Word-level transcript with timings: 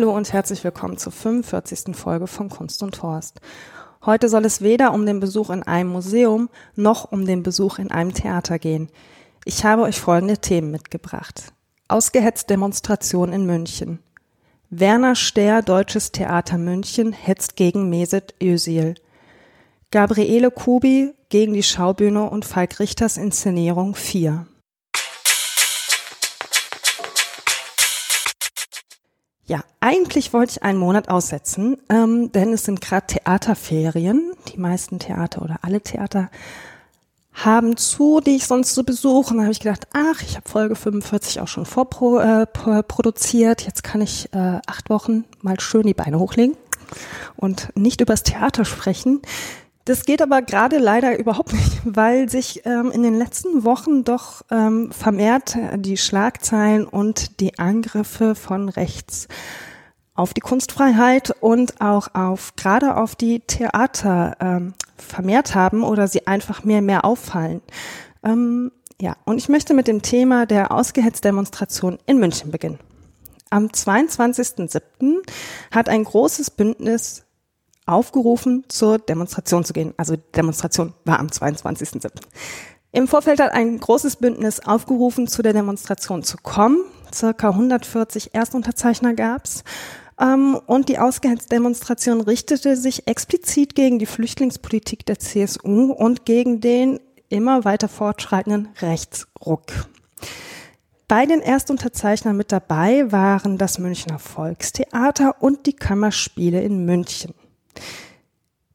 Hallo 0.00 0.16
und 0.16 0.32
herzlich 0.32 0.64
willkommen 0.64 0.96
zur 0.96 1.12
45. 1.12 1.94
Folge 1.94 2.26
von 2.26 2.48
Kunst 2.48 2.82
und 2.82 3.02
Horst. 3.02 3.38
Heute 4.06 4.30
soll 4.30 4.46
es 4.46 4.62
weder 4.62 4.94
um 4.94 5.04
den 5.04 5.20
Besuch 5.20 5.50
in 5.50 5.62
einem 5.62 5.90
Museum 5.90 6.48
noch 6.74 7.12
um 7.12 7.26
den 7.26 7.42
Besuch 7.42 7.78
in 7.78 7.90
einem 7.90 8.14
Theater 8.14 8.58
gehen. 8.58 8.88
Ich 9.44 9.62
habe 9.62 9.82
euch 9.82 10.00
folgende 10.00 10.38
Themen 10.38 10.70
mitgebracht. 10.70 11.52
Ausgehetzt 11.88 12.48
Demonstration 12.48 13.30
in 13.34 13.44
München. 13.44 13.98
Werner 14.70 15.16
Stehr, 15.16 15.60
Deutsches 15.60 16.12
Theater 16.12 16.56
München, 16.56 17.12
hetzt 17.12 17.56
gegen 17.56 17.90
Mesut 17.90 18.32
Özil. 18.42 18.94
Gabriele 19.90 20.50
Kubi 20.50 21.12
gegen 21.28 21.52
die 21.52 21.62
Schaubühne 21.62 22.30
und 22.30 22.46
Falk 22.46 22.80
Richters 22.80 23.18
Inszenierung 23.18 23.94
4. 23.94 24.46
Ja, 29.50 29.64
eigentlich 29.80 30.32
wollte 30.32 30.52
ich 30.52 30.62
einen 30.62 30.78
Monat 30.78 31.08
aussetzen, 31.08 31.76
ähm, 31.88 32.30
denn 32.30 32.52
es 32.52 32.66
sind 32.66 32.80
gerade 32.80 33.08
Theaterferien. 33.08 34.30
Die 34.46 34.60
meisten 34.60 35.00
Theater 35.00 35.42
oder 35.42 35.56
alle 35.62 35.80
Theater 35.80 36.30
haben 37.32 37.76
zu, 37.76 38.20
die 38.20 38.36
ich 38.36 38.46
sonst 38.46 38.76
so 38.76 38.84
besuche. 38.84 39.32
Und 39.32 39.38
da 39.38 39.42
habe 39.42 39.50
ich 39.52 39.58
gedacht, 39.58 39.88
ach, 39.92 40.22
ich 40.22 40.36
habe 40.36 40.48
Folge 40.48 40.76
45 40.76 41.40
auch 41.40 41.48
schon 41.48 41.66
vorproduziert. 41.66 43.62
Äh, 43.62 43.64
Jetzt 43.66 43.82
kann 43.82 44.00
ich 44.00 44.32
äh, 44.32 44.60
acht 44.68 44.88
Wochen 44.88 45.24
mal 45.42 45.58
schön 45.58 45.82
die 45.82 45.94
Beine 45.94 46.20
hochlegen 46.20 46.56
und 47.34 47.76
nicht 47.76 48.00
übers 48.00 48.22
Theater 48.22 48.64
sprechen. 48.64 49.20
Das 49.90 50.04
geht 50.04 50.22
aber 50.22 50.40
gerade 50.40 50.78
leider 50.78 51.18
überhaupt 51.18 51.52
nicht, 51.52 51.80
weil 51.84 52.28
sich 52.28 52.64
ähm, 52.64 52.92
in 52.92 53.02
den 53.02 53.18
letzten 53.18 53.64
Wochen 53.64 54.04
doch 54.04 54.42
ähm, 54.48 54.92
vermehrt 54.92 55.58
die 55.78 55.96
Schlagzeilen 55.96 56.86
und 56.86 57.40
die 57.40 57.58
Angriffe 57.58 58.36
von 58.36 58.68
rechts 58.68 59.26
auf 60.14 60.32
die 60.32 60.42
Kunstfreiheit 60.42 61.34
und 61.40 61.80
auch 61.80 62.14
auf 62.14 62.54
gerade 62.54 62.98
auf 62.98 63.16
die 63.16 63.40
Theater 63.40 64.36
ähm, 64.38 64.74
vermehrt 64.96 65.56
haben 65.56 65.82
oder 65.82 66.06
sie 66.06 66.24
einfach 66.24 66.62
mehr 66.62 66.82
mehr 66.82 67.04
auffallen. 67.04 67.60
Ähm, 68.22 68.70
ja, 69.00 69.16
und 69.24 69.38
ich 69.38 69.48
möchte 69.48 69.74
mit 69.74 69.88
dem 69.88 70.02
Thema 70.02 70.46
der 70.46 70.70
Ausgehetzdemonstration 70.70 71.98
in 72.06 72.20
München 72.20 72.52
beginnen. 72.52 72.78
Am 73.50 73.66
22.07. 73.66 75.16
hat 75.72 75.88
ein 75.88 76.04
großes 76.04 76.52
Bündnis 76.52 77.24
aufgerufen, 77.90 78.64
zur 78.68 78.98
Demonstration 78.98 79.64
zu 79.64 79.72
gehen. 79.72 79.94
Also 79.96 80.16
die 80.16 80.32
Demonstration 80.34 80.94
war 81.04 81.18
am 81.18 81.26
22.07. 81.26 82.10
Im 82.92 83.06
Vorfeld 83.06 83.40
hat 83.40 83.52
ein 83.52 83.78
großes 83.78 84.16
Bündnis 84.16 84.60
aufgerufen, 84.60 85.28
zu 85.28 85.42
der 85.42 85.52
Demonstration 85.52 86.22
zu 86.22 86.36
kommen. 86.38 86.78
Circa 87.14 87.50
140 87.50 88.34
Erstunterzeichner 88.34 89.14
gab's. 89.14 89.62
Ähm, 90.20 90.58
und 90.66 90.88
die 90.88 90.98
Ausgangsdemonstration 90.98 92.20
richtete 92.20 92.76
sich 92.76 93.06
explizit 93.06 93.74
gegen 93.74 93.98
die 93.98 94.06
Flüchtlingspolitik 94.06 95.06
der 95.06 95.18
CSU 95.18 95.92
und 95.92 96.24
gegen 96.24 96.60
den 96.60 97.00
immer 97.28 97.64
weiter 97.64 97.88
fortschreitenden 97.88 98.68
Rechtsruck. 98.80 99.62
Bei 101.08 101.26
den 101.26 101.40
Erstunterzeichnern 101.40 102.36
mit 102.36 102.52
dabei 102.52 103.10
waren 103.10 103.58
das 103.58 103.78
Münchner 103.78 104.18
Volkstheater 104.18 105.36
und 105.40 105.66
die 105.66 105.72
Kammerspiele 105.72 106.60
in 106.60 106.84
München. 106.84 107.34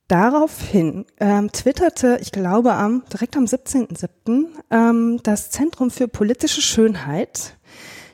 Daraufhin 0.08 1.06
ähm, 1.20 1.52
twitterte, 1.52 2.20
ich 2.22 2.32
glaube 2.32 2.74
am 2.74 3.04
direkt 3.12 3.36
am 3.38 3.46
17.07., 3.46 4.50
ähm, 4.70 5.20
das 5.24 5.50
Zentrum 5.50 5.90
für 5.90 6.08
politische 6.08 6.62
Schönheit, 6.62 7.58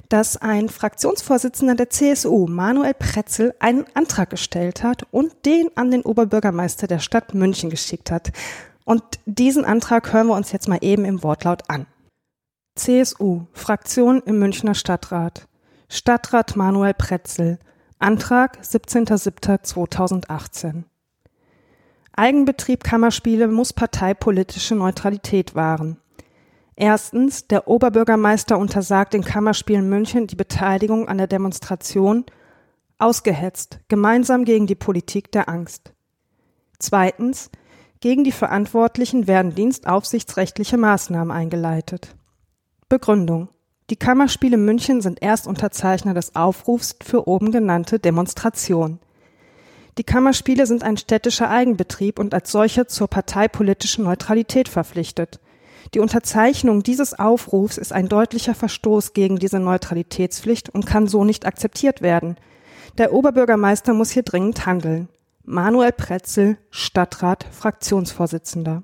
dass 0.07 0.38
ein 0.38 0.69
Fraktionsvorsitzender 0.69 1.75
der 1.75 1.90
CSU, 1.90 2.47
Manuel 2.47 2.94
Pretzel, 2.94 3.53
einen 3.59 3.84
Antrag 3.94 4.30
gestellt 4.30 4.84
hat 4.84 5.06
und 5.12 5.46
den 5.46 5.68
an 5.75 5.91
den 5.91 6.03
Oberbürgermeister 6.03 6.88
der 6.88 7.00
Stadt 7.00 7.34
München 7.34 7.69
geschickt 7.69 8.09
hat. 8.09 8.31
Und 8.85 9.03
diesen 9.25 9.66
Antrag 9.66 10.13
hören 10.13 10.28
wir 10.28 10.35
uns 10.35 10.53
jetzt 10.53 10.69
mal 10.69 10.80
eben 10.81 11.03
im 11.03 11.24
Wortlaut 11.24 11.69
an. 11.69 11.88
CSU, 12.75 13.47
Fraktion 13.51 14.22
im 14.25 14.40
Münchner 14.40 14.75
Stadtrat. 14.75 15.50
Stadtrat 15.90 16.56
Manuel 16.56 16.94
Pretzel. 16.94 17.59
Antrag 18.00 18.59
17.07.2018. 18.62 20.85
Eigenbetrieb 22.14 22.84
Kammerspiele 22.84 23.48
muss 23.48 23.74
parteipolitische 23.74 24.76
Neutralität 24.76 25.56
wahren. 25.56 25.98
Erstens, 26.76 27.48
der 27.48 27.68
Oberbürgermeister 27.68 28.58
untersagt 28.58 29.14
den 29.14 29.24
Kammerspielen 29.24 29.88
München 29.88 30.28
die 30.28 30.36
Beteiligung 30.36 31.08
an 31.08 31.18
der 31.18 31.28
Demonstration, 31.28 32.26
ausgehetzt, 32.98 33.80
gemeinsam 33.88 34.46
gegen 34.46 34.68
die 34.68 34.76
Politik 34.76 35.32
der 35.32 35.50
Angst. 35.50 35.94
Zweitens, 36.80 37.50
gegen 38.00 38.24
die 38.24 38.32
Verantwortlichen 38.32 39.28
werden 39.28 39.54
dienstaufsichtsrechtliche 39.54 40.78
Maßnahmen 40.78 41.32
eingeleitet. 41.32 42.16
Begründung. 42.90 43.50
Die 43.92 43.96
Kammerspiele 43.96 44.58
München 44.58 45.02
sind 45.02 45.22
Erstunterzeichner 45.22 46.14
des 46.14 46.36
Aufrufs 46.36 46.96
für 47.04 47.28
oben 47.28 47.52
genannte 47.52 48.00
Demonstration. 48.00 49.00
Die 49.97 50.03
Kammerspiele 50.03 50.66
sind 50.66 50.84
ein 50.84 50.97
städtischer 50.97 51.50
Eigenbetrieb 51.50 52.19
und 52.19 52.34
als 52.34 52.52
solcher 52.52 52.88
zur 52.88 53.07
parteipolitischen 53.07 54.06
Neutralität 54.06 54.69
verpflichtet. 54.69 55.40
Die 55.94 56.00
Unterzeichnung 56.00 56.84
dieses 56.84 57.18
Aufrufs 57.19 57.78
ist 57.78 57.91
ein 57.91 58.07
deutlicher 58.07 58.56
Verstoß 58.56 59.13
gegen 59.13 59.40
diese 59.40 59.59
Neutralitätspflicht 59.59 60.69
und 60.69 60.85
kann 60.85 61.07
so 61.07 61.25
nicht 61.25 61.46
akzeptiert 61.46 62.01
werden. 62.01 62.38
Der 62.97 63.12
Oberbürgermeister 63.13 63.94
muss 63.94 64.12
hier 64.12 64.24
dringend 64.24 64.66
handeln. 64.66 65.09
Manuel 65.44 65.91
Pretzel, 65.91 66.57
Stadtrat, 66.69 67.46
Fraktionsvorsitzender. 67.51 68.84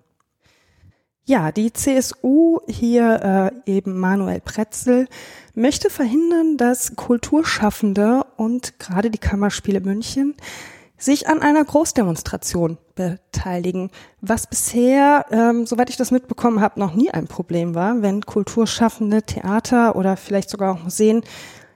Ja, 1.23 1.51
die 1.51 1.71
CSU, 1.73 2.59
hier 2.67 3.51
äh, 3.65 3.71
eben 3.71 3.99
Manuel 3.99 4.39
Pretzel, 4.41 5.07
möchte 5.55 5.89
verhindern, 5.89 6.57
dass 6.57 6.95
Kulturschaffende 6.95 8.25
und 8.37 8.79
gerade 8.79 9.09
die 9.11 9.17
Kammerspiele 9.17 9.81
München 9.81 10.35
sich 10.97 11.27
an 11.27 11.41
einer 11.41 11.63
Großdemonstration 11.63 12.77
beteiligen, 12.95 13.91
was 14.21 14.47
bisher, 14.47 15.25
ähm, 15.31 15.67
soweit 15.67 15.89
ich 15.89 15.97
das 15.97 16.11
mitbekommen 16.11 16.59
habe, 16.59 16.79
noch 16.79 16.95
nie 16.95 17.11
ein 17.11 17.27
Problem 17.27 17.75
war, 17.75 18.01
wenn 18.01 18.25
Kulturschaffende 18.25 19.21
Theater 19.21 19.95
oder 19.95 20.17
vielleicht 20.17 20.49
sogar 20.49 20.73
auch 20.73 20.83
Museen 20.83 21.21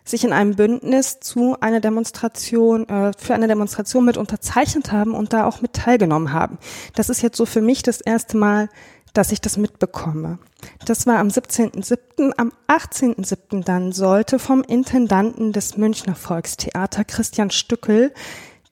sich 0.04 0.24
in 0.24 0.34
einem 0.34 0.56
Bündnis 0.56 1.20
zu 1.20 1.56
einer 1.62 1.80
Demonstration, 1.80 2.90
äh, 2.90 3.12
für 3.18 3.36
eine 3.36 3.48
Demonstration 3.48 4.06
mit 4.06 4.18
unterzeichnet 4.18 4.92
haben 4.92 5.14
und 5.14 5.34
da 5.34 5.46
auch 5.46 5.62
mit 5.62 5.74
teilgenommen 5.74 6.34
haben. 6.34 6.58
Das 6.96 7.09
ist 7.09 7.22
jetzt 7.22 7.38
so 7.38 7.46
für 7.46 7.62
mich 7.62 7.84
das 7.84 8.02
erste 8.02 8.38
Mal, 8.38 8.70
dass 9.14 9.32
ich 9.32 9.42
das 9.42 9.58
mitbekomme. 9.58 10.40
Das 10.86 11.06
war 11.06 11.20
am 11.20 11.28
17.07. 11.28 12.32
Am 12.38 12.52
18.07. 12.68 13.64
dann 13.64 13.92
sollte 13.92 14.40
vom 14.40 14.64
Intendanten 14.64 15.52
des 15.52 15.78
Münchner 15.78 16.16
Volkstheater 16.16 17.03
Christian 17.03 17.52
Stückel 17.52 18.14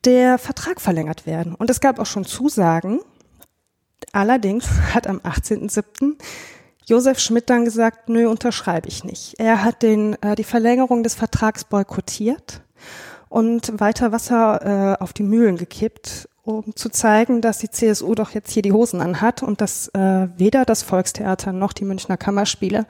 der 0.05 0.37
Vertrag 0.37 0.81
verlängert 0.81 1.25
werden. 1.25 1.55
Und 1.55 1.69
es 1.69 1.79
gab 1.79 1.99
auch 1.99 2.05
schon 2.05 2.25
Zusagen. 2.25 2.99
Allerdings 4.11 4.67
hat 4.93 5.07
am 5.07 5.17
18.07. 5.19 6.15
Josef 6.85 7.19
Schmidt 7.19 7.49
dann 7.49 7.65
gesagt, 7.65 8.09
nö, 8.09 8.27
unterschreibe 8.27 8.87
ich 8.87 9.03
nicht. 9.03 9.35
Er 9.37 9.63
hat 9.63 9.83
den, 9.83 10.21
äh, 10.23 10.35
die 10.35 10.43
Verlängerung 10.43 11.03
des 11.03 11.13
Vertrags 11.13 11.63
boykottiert 11.63 12.61
und 13.27 13.79
weiter 13.79 14.11
Wasser 14.11 14.97
äh, 14.97 15.03
auf 15.03 15.13
die 15.13 15.23
Mühlen 15.23 15.55
gekippt, 15.55 16.27
um 16.43 16.75
zu 16.75 16.89
zeigen, 16.89 17.41
dass 17.41 17.59
die 17.59 17.69
CSU 17.69 18.15
doch 18.15 18.31
jetzt 18.31 18.51
hier 18.51 18.63
die 18.63 18.71
Hosen 18.71 19.01
anhat 19.01 19.43
und 19.43 19.61
dass 19.61 19.89
äh, 19.89 20.27
weder 20.35 20.65
das 20.65 20.81
Volkstheater 20.81 21.53
noch 21.53 21.73
die 21.73 21.85
Münchner 21.85 22.17
Kammerspiele 22.17 22.87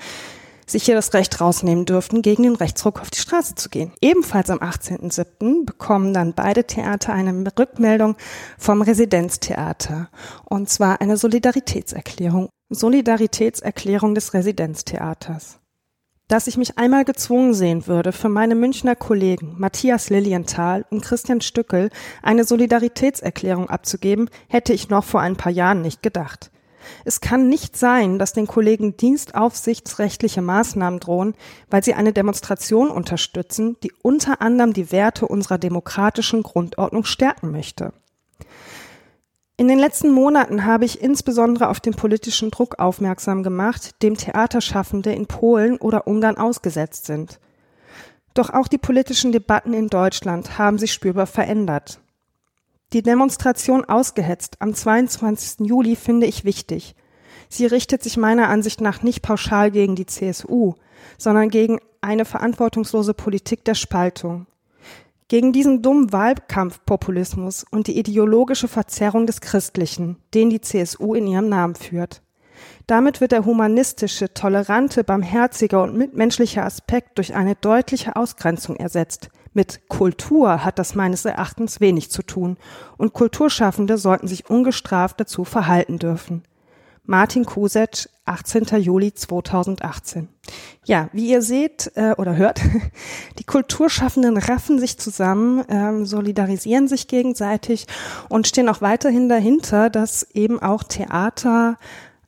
sich 0.71 0.83
hier 0.83 0.95
das 0.95 1.13
Recht 1.13 1.39
rausnehmen 1.41 1.85
dürften, 1.85 2.21
gegen 2.21 2.43
den 2.43 2.55
Rechtsruck 2.55 3.01
auf 3.01 3.09
die 3.09 3.19
Straße 3.19 3.55
zu 3.55 3.69
gehen. 3.69 3.91
Ebenfalls 4.01 4.49
am 4.49 4.59
18.07. 4.59 5.65
bekommen 5.65 6.13
dann 6.13 6.33
beide 6.33 6.65
Theater 6.65 7.13
eine 7.13 7.43
Rückmeldung 7.57 8.15
vom 8.57 8.81
Residenztheater. 8.81 10.09
Und 10.45 10.69
zwar 10.69 11.01
eine 11.01 11.17
Solidaritätserklärung. 11.17 12.49
Solidaritätserklärung 12.69 14.13
des 14.13 14.33
Residenztheaters. 14.33 15.59
Dass 16.27 16.45
ich 16.45 16.57
mich 16.57 16.77
einmal 16.77 17.05
gezwungen 17.05 17.55
sehen 17.55 17.87
würde, 17.87 18.11
für 18.11 18.29
meine 18.29 18.53
Münchner 18.53 18.95
Kollegen 18.95 19.55
Matthias 19.57 20.11
Lilienthal 20.11 20.85
und 20.91 21.01
Christian 21.01 21.41
Stückel 21.41 21.89
eine 22.21 22.43
Solidaritätserklärung 22.43 23.67
abzugeben, 23.67 24.29
hätte 24.47 24.71
ich 24.71 24.89
noch 24.89 25.03
vor 25.03 25.21
ein 25.21 25.37
paar 25.37 25.51
Jahren 25.51 25.81
nicht 25.81 26.03
gedacht. 26.03 26.51
Es 27.05 27.21
kann 27.21 27.49
nicht 27.49 27.77
sein, 27.77 28.19
dass 28.19 28.33
den 28.33 28.47
Kollegen 28.47 28.97
dienstaufsichtsrechtliche 28.97 30.41
Maßnahmen 30.41 30.99
drohen, 30.99 31.35
weil 31.69 31.83
sie 31.83 31.93
eine 31.93 32.13
Demonstration 32.13 32.89
unterstützen, 32.89 33.77
die 33.83 33.91
unter 34.01 34.41
anderem 34.41 34.73
die 34.73 34.91
Werte 34.91 35.27
unserer 35.27 35.57
demokratischen 35.57 36.43
Grundordnung 36.43 37.05
stärken 37.05 37.51
möchte. 37.51 37.93
In 39.59 39.67
den 39.67 39.77
letzten 39.77 40.11
Monaten 40.11 40.63
habe 40.63 40.85
ich 40.85 41.01
insbesondere 41.01 41.67
auf 41.67 41.81
den 41.81 41.93
politischen 41.93 42.49
Druck 42.49 42.79
aufmerksam 42.79 43.43
gemacht, 43.43 44.01
dem 44.01 44.15
Theaterschaffende 44.15 45.11
in 45.11 45.25
Polen 45.25 45.77
oder 45.77 46.07
Ungarn 46.07 46.37
ausgesetzt 46.37 47.05
sind. 47.05 47.39
Doch 48.33 48.51
auch 48.51 48.69
die 48.69 48.77
politischen 48.77 49.33
Debatten 49.33 49.73
in 49.73 49.87
Deutschland 49.89 50.57
haben 50.57 50.77
sich 50.77 50.93
spürbar 50.93 51.27
verändert. 51.27 51.99
Die 52.91 53.03
Demonstration 53.03 53.85
ausgehetzt 53.85 54.55
am 54.59 54.73
22. 54.73 55.67
Juli 55.67 55.95
finde 55.95 56.25
ich 56.25 56.43
wichtig. 56.43 56.95
Sie 57.47 57.67
richtet 57.67 58.01
sich 58.01 58.17
meiner 58.17 58.49
Ansicht 58.49 58.81
nach 58.81 59.03
nicht 59.03 59.21
pauschal 59.21 59.69
gegen 59.69 59.95
die 59.95 60.07
CSU, 60.07 60.73
sondern 61.19 61.49
gegen 61.49 61.79
eine 62.01 62.25
verantwortungslose 62.25 63.13
Politik 63.13 63.63
der 63.63 63.75
Spaltung. 63.75 64.47
Gegen 65.27 65.53
diesen 65.53 65.83
dummen 65.83 66.11
Wahlkampfpopulismus 66.11 67.63
und 67.69 67.85
die 67.85 67.99
ideologische 67.99 68.67
Verzerrung 68.67 69.27
des 69.27 69.39
Christlichen, 69.39 70.17
den 70.33 70.49
die 70.49 70.61
CSU 70.61 71.13
in 71.13 71.27
ihrem 71.27 71.47
Namen 71.47 71.75
führt. 71.75 72.23
Damit 72.87 73.21
wird 73.21 73.33
der 73.33 73.45
humanistische, 73.45 74.33
tolerante, 74.33 75.03
barmherzige 75.03 75.79
und 75.79 75.95
mitmenschliche 75.95 76.63
Aspekt 76.63 77.19
durch 77.19 77.35
eine 77.35 77.53
deutliche 77.53 78.15
Ausgrenzung 78.15 78.77
ersetzt. 78.77 79.29
Mit 79.53 79.87
Kultur 79.89 80.63
hat 80.63 80.79
das 80.79 80.95
meines 80.95 81.25
Erachtens 81.25 81.79
wenig 81.79 82.11
zu 82.11 82.23
tun, 82.23 82.57
und 82.97 83.13
Kulturschaffende 83.13 83.97
sollten 83.97 84.27
sich 84.27 84.49
ungestraft 84.49 85.19
dazu 85.19 85.43
verhalten 85.43 85.99
dürfen. 85.99 86.43
Martin 87.09 87.43
Kusetsch, 87.43 88.07
18. 88.25 88.65
Juli 88.81 89.11
2018. 89.11 90.27
Ja, 90.85 91.09
wie 91.11 91.31
ihr 91.31 91.41
seht 91.41 91.91
äh, 91.95 92.13
oder 92.19 92.35
hört, 92.35 92.61
die 93.39 93.43
Kulturschaffenden 93.43 94.37
raffen 94.37 94.77
sich 94.77 94.99
zusammen, 94.99 95.65
ähm, 95.69 96.05
solidarisieren 96.05 96.87
sich 96.87 97.07
gegenseitig 97.07 97.87
und 98.29 98.47
stehen 98.47 98.69
auch 98.69 98.81
weiterhin 98.81 99.27
dahinter, 99.27 99.89
dass 99.89 100.21
eben 100.35 100.61
auch 100.61 100.83
Theater 100.83 101.79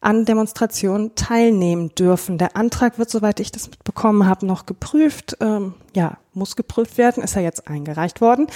an 0.02 0.26
Demonstrationen 0.26 1.14
teilnehmen 1.16 1.94
dürfen. 1.96 2.38
Der 2.40 2.58
Antrag 2.58 2.98
wird, 2.98 3.10
soweit 3.10 3.40
ich 3.40 3.52
das 3.52 3.70
mitbekommen 3.70 4.28
habe, 4.28 4.46
noch 4.46 4.66
geprüft. 4.66 5.38
Ähm, 5.40 5.76
ja, 5.96 6.18
muss 6.34 6.56
geprüft 6.56 6.98
werden, 6.98 7.24
ist 7.24 7.36
ja 7.36 7.42
jetzt 7.42 7.68
eingereicht 7.68 8.20
worden. 8.20 8.48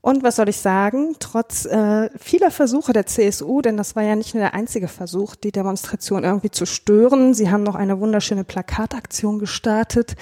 Und 0.00 0.22
was 0.24 0.36
soll 0.36 0.48
ich 0.48 0.56
sagen? 0.56 1.16
Trotz 1.20 1.64
äh, 1.64 2.10
vieler 2.18 2.50
Versuche 2.50 2.92
der 2.92 3.06
CSU, 3.06 3.60
denn 3.60 3.76
das 3.76 3.94
war 3.94 4.02
ja 4.02 4.16
nicht 4.16 4.34
nur 4.34 4.42
der 4.42 4.54
einzige 4.54 4.88
Versuch, 4.88 5.36
die 5.36 5.52
Demonstration 5.52 6.24
irgendwie 6.24 6.50
zu 6.50 6.64
stören. 6.64 7.34
Sie 7.34 7.50
haben 7.50 7.62
noch 7.62 7.76
eine 7.76 8.00
wunderschöne 8.00 8.42
Plakataktion 8.42 9.38
gestartet. 9.38 10.14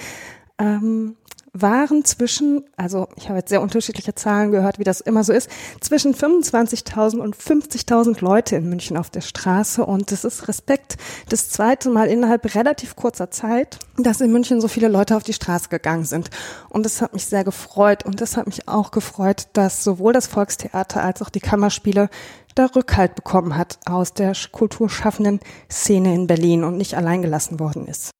Ähm, 0.59 1.17
waren 1.53 2.05
zwischen, 2.05 2.63
also 2.77 3.09
ich 3.17 3.27
habe 3.27 3.39
jetzt 3.39 3.49
sehr 3.49 3.61
unterschiedliche 3.61 4.15
Zahlen 4.15 4.51
gehört, 4.51 4.79
wie 4.79 4.85
das 4.85 5.01
immer 5.01 5.23
so 5.23 5.33
ist, 5.33 5.49
zwischen 5.81 6.15
25.000 6.15 7.17
und 7.19 7.35
50.000 7.35 8.21
Leute 8.21 8.55
in 8.55 8.69
München 8.69 8.95
auf 8.95 9.09
der 9.09 9.21
Straße. 9.21 9.85
Und 9.85 10.11
das 10.11 10.23
ist 10.23 10.47
Respekt 10.47 10.97
das 11.27 11.49
zweite 11.49 11.89
Mal 11.89 12.07
innerhalb 12.07 12.55
relativ 12.55 12.95
kurzer 12.95 13.31
Zeit, 13.31 13.79
dass 13.97 14.21
in 14.21 14.31
München 14.31 14.61
so 14.61 14.69
viele 14.69 14.87
Leute 14.87 15.17
auf 15.17 15.23
die 15.23 15.33
Straße 15.33 15.67
gegangen 15.67 16.05
sind. 16.05 16.29
Und 16.69 16.85
das 16.85 17.01
hat 17.01 17.13
mich 17.13 17.25
sehr 17.25 17.43
gefreut. 17.43 18.05
Und 18.05 18.21
das 18.21 18.37
hat 18.37 18.45
mich 18.45 18.69
auch 18.69 18.91
gefreut, 18.91 19.47
dass 19.53 19.83
sowohl 19.83 20.13
das 20.13 20.27
Volkstheater 20.27 21.03
als 21.03 21.21
auch 21.21 21.29
die 21.29 21.41
Kammerspiele 21.41 22.09
da 22.55 22.65
Rückhalt 22.67 23.15
bekommen 23.15 23.57
hat 23.57 23.79
aus 23.85 24.13
der 24.13 24.33
kulturschaffenden 24.51 25.41
Szene 25.69 26.13
in 26.13 26.27
Berlin 26.27 26.63
und 26.63 26.77
nicht 26.77 26.95
allein 26.95 27.21
gelassen 27.21 27.59
worden 27.59 27.87
ist. 27.87 28.11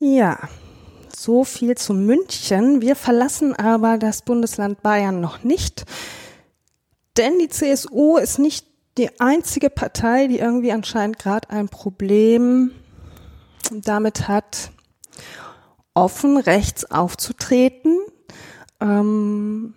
Ja, 0.00 0.38
so 1.14 1.42
viel 1.42 1.76
zu 1.76 1.92
München. 1.92 2.80
Wir 2.80 2.94
verlassen 2.94 3.54
aber 3.54 3.98
das 3.98 4.22
Bundesland 4.22 4.80
Bayern 4.82 5.20
noch 5.20 5.42
nicht, 5.42 5.84
denn 7.16 7.38
die 7.40 7.48
CSU 7.48 8.16
ist 8.16 8.38
nicht 8.38 8.64
die 8.96 9.20
einzige 9.20 9.70
Partei, 9.70 10.28
die 10.28 10.38
irgendwie 10.38 10.70
anscheinend 10.70 11.18
gerade 11.18 11.50
ein 11.50 11.68
Problem 11.68 12.70
damit 13.72 14.28
hat, 14.28 14.70
offen 15.94 16.36
rechts 16.36 16.84
aufzutreten. 16.84 17.98
Ähm, 18.80 19.74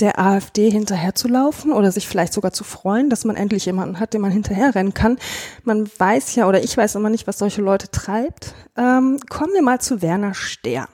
der 0.00 0.18
AfD 0.18 0.70
hinterherzulaufen 0.70 1.72
oder 1.72 1.92
sich 1.92 2.08
vielleicht 2.08 2.32
sogar 2.32 2.52
zu 2.52 2.64
freuen, 2.64 3.10
dass 3.10 3.24
man 3.24 3.36
endlich 3.36 3.66
jemanden 3.66 4.00
hat, 4.00 4.14
dem 4.14 4.22
man 4.22 4.30
hinterherrennen 4.30 4.94
kann. 4.94 5.18
Man 5.62 5.88
weiß 5.98 6.34
ja 6.34 6.48
oder 6.48 6.62
ich 6.62 6.76
weiß 6.76 6.94
immer 6.96 7.10
nicht, 7.10 7.26
was 7.26 7.38
solche 7.38 7.62
Leute 7.62 7.90
treibt. 7.90 8.54
Ähm, 8.76 9.18
kommen 9.28 9.52
wir 9.52 9.62
mal 9.62 9.80
zu 9.80 10.02
Werner 10.02 10.34
Stehr. 10.34 10.88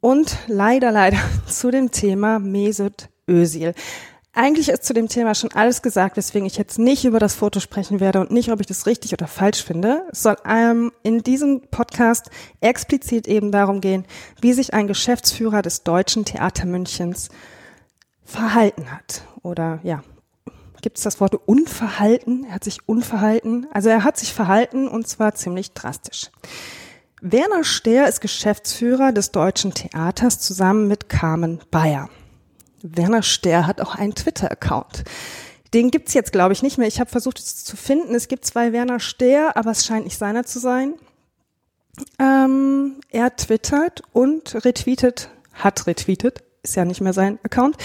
Und 0.00 0.36
leider, 0.46 0.92
leider 0.92 1.18
zu 1.46 1.70
dem 1.70 1.90
Thema 1.90 2.38
Mesut 2.38 3.08
Özil. 3.28 3.74
Eigentlich 4.32 4.68
ist 4.68 4.84
zu 4.84 4.94
dem 4.94 5.08
Thema 5.08 5.34
schon 5.34 5.50
alles 5.54 5.82
gesagt, 5.82 6.16
weswegen 6.16 6.46
ich 6.46 6.56
jetzt 6.56 6.78
nicht 6.78 7.04
über 7.04 7.18
das 7.18 7.34
Foto 7.34 7.58
sprechen 7.58 7.98
werde 7.98 8.20
und 8.20 8.30
nicht, 8.30 8.52
ob 8.52 8.60
ich 8.60 8.66
das 8.68 8.86
richtig 8.86 9.12
oder 9.12 9.26
falsch 9.26 9.64
finde. 9.64 10.04
Es 10.12 10.22
soll 10.22 10.36
ähm, 10.48 10.92
in 11.02 11.24
diesem 11.24 11.62
Podcast 11.62 12.30
explizit 12.60 13.26
eben 13.26 13.50
darum 13.50 13.80
gehen, 13.80 14.04
wie 14.40 14.52
sich 14.52 14.72
ein 14.72 14.86
Geschäftsführer 14.86 15.62
des 15.62 15.82
Deutschen 15.82 16.24
Theater 16.24 16.64
Münchens 16.64 17.28
verhalten 18.30 18.90
hat. 18.90 19.22
Oder 19.42 19.80
ja, 19.82 20.02
gibt 20.80 20.98
es 20.98 21.04
das 21.04 21.20
Wort 21.20 21.34
Unverhalten? 21.34 22.44
Er 22.44 22.54
hat 22.54 22.64
sich 22.64 22.78
unverhalten. 22.86 23.66
Also 23.72 23.88
er 23.88 24.04
hat 24.04 24.16
sich 24.18 24.32
verhalten 24.32 24.88
und 24.88 25.08
zwar 25.08 25.34
ziemlich 25.34 25.72
drastisch. 25.72 26.30
Werner 27.20 27.64
Stehr 27.64 28.08
ist 28.08 28.20
Geschäftsführer 28.20 29.12
des 29.12 29.30
Deutschen 29.30 29.74
Theaters 29.74 30.40
zusammen 30.40 30.88
mit 30.88 31.08
Carmen 31.08 31.60
Bayer. 31.70 32.08
Werner 32.82 33.22
Stehr 33.22 33.66
hat 33.66 33.82
auch 33.82 33.94
einen 33.94 34.14
Twitter-Account. 34.14 35.04
Den 35.74 35.90
gibt's 35.90 36.14
jetzt, 36.14 36.32
glaube 36.32 36.54
ich, 36.54 36.62
nicht 36.62 36.78
mehr. 36.78 36.88
Ich 36.88 36.98
habe 36.98 37.10
versucht, 37.10 37.38
es 37.38 37.62
zu 37.64 37.76
finden. 37.76 38.14
Es 38.14 38.28
gibt 38.28 38.46
zwei 38.46 38.72
Werner 38.72 39.00
Stehr, 39.00 39.56
aber 39.56 39.70
es 39.70 39.84
scheint 39.84 40.04
nicht 40.04 40.16
seiner 40.16 40.44
zu 40.44 40.58
sein. 40.58 40.94
Ähm, 42.18 43.00
er 43.10 43.36
twittert 43.36 44.02
und 44.12 44.64
retweetet, 44.64 45.30
hat 45.52 45.86
retweetet, 45.86 46.42
ist 46.62 46.76
ja 46.76 46.84
nicht 46.84 47.00
mehr 47.00 47.12
sein 47.12 47.38
Account, 47.42 47.76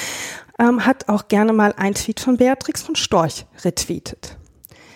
ähm, 0.59 0.85
hat 0.85 1.09
auch 1.09 1.27
gerne 1.27 1.53
mal 1.53 1.73
ein 1.77 1.93
Tweet 1.93 2.19
von 2.19 2.37
Beatrix 2.37 2.81
von 2.81 2.95
Storch 2.95 3.45
retweetet. 3.63 4.37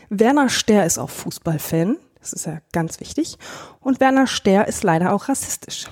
Werner 0.09 0.49
Ster 0.49 0.85
ist 0.85 0.97
auch 0.97 1.09
Fußballfan, 1.09 1.97
das 2.19 2.33
ist 2.33 2.45
ja 2.45 2.59
ganz 2.71 2.99
wichtig, 2.99 3.37
und 3.79 3.99
Werner 3.99 4.27
Ster 4.27 4.67
ist 4.67 4.83
leider 4.83 5.13
auch 5.13 5.29
rassistisch. 5.29 5.85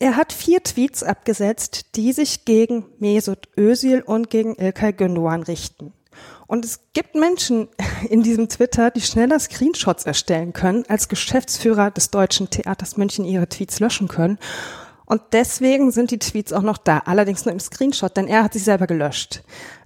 Er 0.00 0.16
hat 0.16 0.32
vier 0.32 0.62
Tweets 0.62 1.02
abgesetzt, 1.02 1.96
die 1.96 2.12
sich 2.12 2.44
gegen 2.44 2.86
Mesut 2.98 3.48
Özil 3.56 4.00
und 4.02 4.30
gegen 4.30 4.54
Ilkay 4.54 4.92
Gündoğan 4.92 5.42
richten. 5.42 5.92
Und 6.46 6.64
es 6.64 6.80
gibt 6.92 7.14
Menschen 7.14 7.68
in 8.08 8.22
diesem 8.22 8.48
Twitter, 8.48 8.90
die 8.90 9.00
schneller 9.00 9.38
Screenshots 9.38 10.04
erstellen 10.04 10.52
können, 10.52 10.84
als 10.88 11.08
Geschäftsführer 11.08 11.90
des 11.90 12.10
Deutschen 12.10 12.48
Theaters 12.48 12.96
München 12.96 13.24
ihre 13.24 13.48
Tweets 13.48 13.80
löschen 13.80 14.08
können. 14.08 14.38
Und 15.08 15.22
deswegen 15.32 15.90
sind 15.90 16.10
die 16.10 16.18
Tweets 16.18 16.52
auch 16.52 16.62
noch 16.62 16.76
da, 16.76 16.98
allerdings 17.06 17.46
nur 17.46 17.52
im 17.52 17.60
Screenshot, 17.60 18.14
denn 18.14 18.28
er 18.28 18.44
hat 18.44 18.52
sich 18.52 18.62
selber 18.62 18.86
gelöscht. 18.86 19.42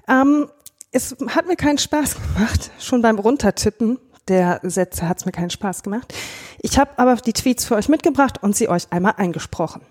Ähm, 0.09 0.49
es 0.91 1.17
hat 1.29 1.47
mir 1.47 1.55
keinen 1.55 1.79
Spaß 1.79 2.17
gemacht, 2.17 2.73
schon 2.81 3.03
beim 3.03 3.21
Runtertippen 3.21 3.99
der 4.29 4.61
Sätze 4.63 5.09
hat 5.09 5.19
es 5.19 5.27
mir 5.27 5.33
keinen 5.33 5.51
Spaß 5.51 5.83
gemacht. 5.83 6.13
Ich 6.61 6.79
habe 6.79 6.99
aber 6.99 7.17
die 7.17 7.33
Tweets 7.33 7.65
für 7.65 7.77
euch 7.77 7.89
mitgebracht 7.89 8.43
und 8.43 8.57
sie 8.57 8.69
euch 8.69 8.91
einmal 8.91 9.15
eingesprochen. 9.17 9.83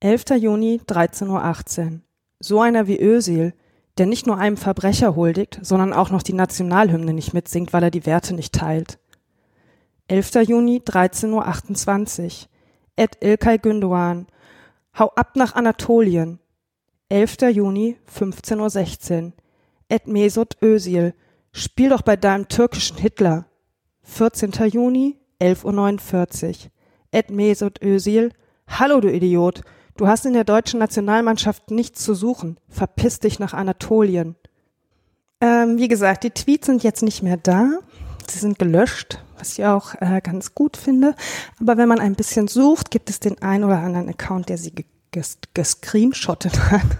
11. 0.00 0.24
Juni, 0.38 0.80
13.18 0.86 1.86
Uhr. 1.86 2.00
So 2.40 2.60
einer 2.60 2.86
wie 2.86 3.00
Ösil, 3.00 3.54
der 3.96 4.06
nicht 4.06 4.26
nur 4.26 4.38
einem 4.38 4.56
Verbrecher 4.56 5.14
huldigt, 5.14 5.58
sondern 5.62 5.92
auch 5.92 6.10
noch 6.10 6.22
die 6.22 6.32
Nationalhymne 6.32 7.12
nicht 7.12 7.32
mitsingt, 7.32 7.72
weil 7.72 7.84
er 7.84 7.90
die 7.90 8.06
Werte 8.06 8.34
nicht 8.34 8.52
teilt. 8.52 8.98
11. 10.08 10.34
Juni, 10.46 10.82
13.28 10.84 12.24
Uhr. 12.24 12.48
Ed 12.96 13.16
Ilkay 13.20 13.58
Gündoğan, 13.58 14.26
Hau 14.98 15.10
ab 15.16 15.34
nach 15.36 15.54
Anatolien. 15.54 16.38
11. 17.08 17.50
Juni, 17.52 17.96
15.16 18.12 19.24
Uhr. 19.26 19.32
Ed 19.88 20.06
Mesut 20.06 20.56
Özil. 20.62 21.14
Spiel 21.52 21.90
doch 21.90 22.02
bei 22.02 22.16
deinem 22.16 22.48
türkischen 22.48 22.98
Hitler. 22.98 23.46
14. 24.02 24.52
Juni, 24.70 25.18
11.49 25.40 26.48
Uhr. 26.48 26.70
Ed 27.10 27.30
Mesut 27.30 27.82
Özil. 27.82 28.30
Hallo, 28.68 29.00
du 29.00 29.12
Idiot. 29.12 29.62
Du 29.96 30.06
hast 30.06 30.26
in 30.26 30.32
der 30.32 30.44
deutschen 30.44 30.80
Nationalmannschaft 30.80 31.70
nichts 31.70 32.02
zu 32.04 32.14
suchen. 32.14 32.58
Verpiss 32.68 33.20
dich 33.20 33.38
nach 33.38 33.52
Anatolien. 33.52 34.36
Ähm, 35.40 35.78
wie 35.78 35.88
gesagt, 35.88 36.24
die 36.24 36.30
Tweets 36.30 36.66
sind 36.66 36.82
jetzt 36.82 37.02
nicht 37.02 37.22
mehr 37.22 37.36
da. 37.36 37.78
Sie 38.28 38.38
sind 38.38 38.58
gelöscht, 38.58 39.23
was 39.44 39.58
ich 39.58 39.64
auch 39.66 39.94
äh, 40.00 40.22
ganz 40.22 40.54
gut 40.54 40.78
finde. 40.78 41.14
Aber 41.60 41.76
wenn 41.76 41.88
man 41.88 42.00
ein 42.00 42.14
bisschen 42.14 42.48
sucht, 42.48 42.90
gibt 42.90 43.10
es 43.10 43.20
den 43.20 43.42
einen 43.42 43.64
oder 43.64 43.78
anderen 43.78 44.08
Account, 44.08 44.48
der 44.48 44.56
sie 44.56 44.72
ges 45.10 45.38
gescreenshottet 45.54 46.70
hat. 46.70 46.82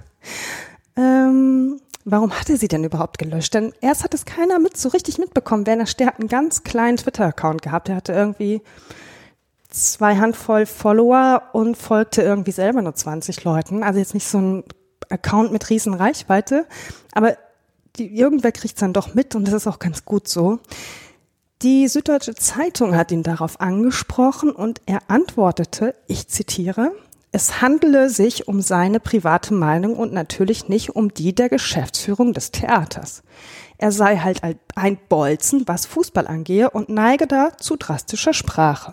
Ähm, 0.96 1.80
warum 2.04 2.30
hatte 2.30 2.56
sie 2.56 2.68
denn 2.68 2.84
überhaupt 2.84 3.18
gelöscht? 3.18 3.52
Denn 3.52 3.72
erst 3.80 4.04
hat 4.04 4.14
es 4.14 4.24
keiner 4.24 4.60
mit 4.60 4.76
so 4.76 4.90
richtig 4.90 5.18
mitbekommen. 5.18 5.66
Werner 5.66 5.86
Stehr 5.86 6.06
hat 6.06 6.20
einen 6.20 6.28
ganz 6.28 6.62
kleinen 6.62 6.98
Twitter-Account 6.98 7.62
gehabt. 7.62 7.88
Er 7.88 7.96
hatte 7.96 8.12
irgendwie 8.12 8.62
zwei 9.68 10.14
Handvoll 10.14 10.66
Follower 10.66 11.42
und 11.52 11.76
folgte 11.76 12.22
irgendwie 12.22 12.52
selber 12.52 12.80
nur 12.80 12.94
20 12.94 13.42
Leuten. 13.42 13.82
Also 13.82 13.98
jetzt 13.98 14.14
nicht 14.14 14.28
so 14.28 14.38
ein 14.38 14.64
Account 15.10 15.50
mit 15.50 15.68
riesen 15.68 15.94
Reichweite, 15.94 16.64
aber 17.12 17.36
die, 17.96 18.16
irgendwer 18.16 18.52
kriegt 18.52 18.74
es 18.74 18.80
dann 18.80 18.92
doch 18.92 19.14
mit 19.14 19.34
und 19.34 19.46
das 19.46 19.54
ist 19.54 19.66
auch 19.66 19.80
ganz 19.80 20.04
gut 20.04 20.28
so. 20.28 20.60
Die 21.64 21.88
Süddeutsche 21.88 22.34
Zeitung 22.34 22.94
hat 22.94 23.10
ihn 23.10 23.22
darauf 23.22 23.58
angesprochen 23.58 24.50
und 24.50 24.82
er 24.84 24.98
antwortete, 25.08 25.94
ich 26.06 26.28
zitiere, 26.28 26.92
es 27.32 27.62
handele 27.62 28.10
sich 28.10 28.48
um 28.48 28.60
seine 28.60 29.00
private 29.00 29.54
Meinung 29.54 29.96
und 29.96 30.12
natürlich 30.12 30.68
nicht 30.68 30.90
um 30.90 31.14
die 31.14 31.34
der 31.34 31.48
Geschäftsführung 31.48 32.34
des 32.34 32.50
Theaters. 32.50 33.22
Er 33.78 33.92
sei 33.92 34.18
halt 34.18 34.42
ein 34.74 34.98
Bolzen, 35.08 35.66
was 35.66 35.86
Fußball 35.86 36.26
angehe 36.26 36.68
und 36.68 36.90
neige 36.90 37.26
da 37.26 37.56
zu 37.56 37.76
drastischer 37.76 38.34
Sprache. 38.34 38.92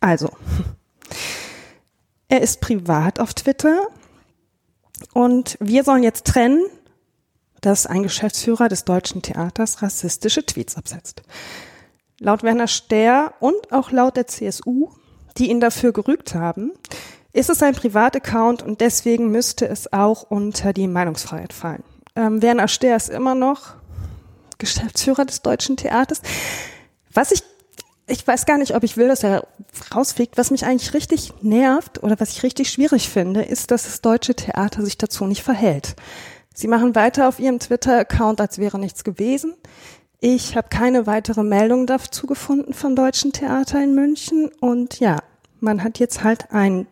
Also, 0.00 0.30
er 2.28 2.40
ist 2.40 2.60
privat 2.60 3.20
auf 3.20 3.34
Twitter 3.34 3.86
und 5.12 5.56
wir 5.60 5.84
sollen 5.84 6.02
jetzt 6.02 6.26
trennen, 6.26 6.64
dass 7.60 7.86
ein 7.86 8.02
Geschäftsführer 8.02 8.68
des 8.68 8.84
Deutschen 8.84 9.22
Theaters 9.22 9.82
rassistische 9.82 10.44
Tweets 10.44 10.76
absetzt. 10.76 11.22
Laut 12.18 12.42
Werner 12.42 12.68
Stehr 12.68 13.34
und 13.40 13.72
auch 13.72 13.90
laut 13.90 14.16
der 14.16 14.26
CSU, 14.26 14.90
die 15.36 15.50
ihn 15.50 15.60
dafür 15.60 15.92
gerügt 15.92 16.34
haben, 16.34 16.72
ist 17.32 17.50
es 17.50 17.62
ein 17.62 17.74
Privataccount 17.74 18.62
und 18.62 18.80
deswegen 18.80 19.30
müsste 19.30 19.68
es 19.68 19.92
auch 19.92 20.22
unter 20.22 20.72
die 20.72 20.86
Meinungsfreiheit 20.88 21.52
fallen. 21.52 21.82
Ähm, 22.14 22.40
Werner 22.40 22.68
Stehr 22.68 22.96
ist 22.96 23.10
immer 23.10 23.34
noch 23.34 23.74
Geschäftsführer 24.56 25.26
des 25.26 25.42
Deutschen 25.42 25.76
Theaters. 25.76 26.22
Was 27.12 27.32
ich, 27.32 27.42
ich 28.06 28.26
weiß 28.26 28.46
gar 28.46 28.56
nicht, 28.56 28.74
ob 28.74 28.84
ich 28.84 28.96
will, 28.96 29.08
dass 29.08 29.22
er 29.22 29.46
rausfliegt. 29.94 30.38
Was 30.38 30.50
mich 30.50 30.64
eigentlich 30.64 30.94
richtig 30.94 31.34
nervt 31.42 32.02
oder 32.02 32.18
was 32.18 32.30
ich 32.30 32.42
richtig 32.42 32.70
schwierig 32.70 33.10
finde, 33.10 33.42
ist, 33.42 33.70
dass 33.70 33.84
das 33.84 34.00
Deutsche 34.00 34.34
Theater 34.34 34.82
sich 34.82 34.96
dazu 34.96 35.26
nicht 35.26 35.42
verhält. 35.42 35.96
Sie 36.58 36.68
machen 36.68 36.94
weiter 36.94 37.28
auf 37.28 37.38
ihrem 37.38 37.58
Twitter-Account, 37.58 38.40
als 38.40 38.56
wäre 38.56 38.78
nichts 38.78 39.04
gewesen. 39.04 39.52
Ich 40.20 40.56
habe 40.56 40.68
keine 40.70 41.06
weitere 41.06 41.42
Meldung 41.42 41.86
dazu 41.86 42.26
gefunden 42.26 42.72
vom 42.72 42.96
Deutschen 42.96 43.30
Theater 43.30 43.84
in 43.84 43.94
München. 43.94 44.50
Und 44.60 44.98
ja, 44.98 45.18
man 45.60 45.84
hat 45.84 45.98
jetzt 45.98 46.24
halt 46.24 46.50
einen 46.52 46.86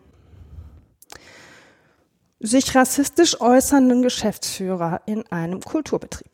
sich 2.40 2.74
rassistisch 2.74 3.40
äußernden 3.40 4.02
Geschäftsführer 4.02 5.00
in 5.06 5.26
einem 5.32 5.62
Kulturbetrieb. 5.62 6.30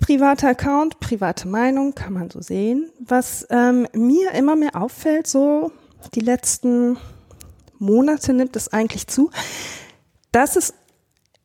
Privater 0.00 0.48
Account, 0.48 0.98
private 0.98 1.46
Meinung, 1.46 1.94
kann 1.94 2.14
man 2.14 2.30
so 2.30 2.40
sehen. 2.40 2.90
Was 2.98 3.46
ähm, 3.48 3.86
mir 3.92 4.32
immer 4.32 4.56
mehr 4.56 4.74
auffällt, 4.74 5.28
so 5.28 5.70
die 6.16 6.20
letzten 6.20 6.98
Monate 7.78 8.32
nimmt 8.32 8.56
es 8.56 8.72
eigentlich 8.72 9.06
zu, 9.06 9.30
dass 10.32 10.56
es 10.56 10.74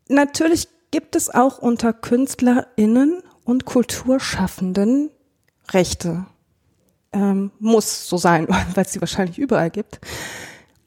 natürlich 0.07 0.67
gibt 0.91 1.15
es 1.15 1.33
auch 1.33 1.59
unter 1.59 1.93
KünstlerInnen 1.93 3.21
und 3.43 3.65
Kulturschaffenden 3.65 5.11
Rechte. 5.71 6.25
Ähm, 7.11 7.51
muss 7.59 8.07
so 8.07 8.17
sein, 8.17 8.47
weil 8.75 8.85
es 8.85 8.93
sie 8.93 9.01
wahrscheinlich 9.01 9.37
überall 9.37 9.69
gibt. 9.69 9.99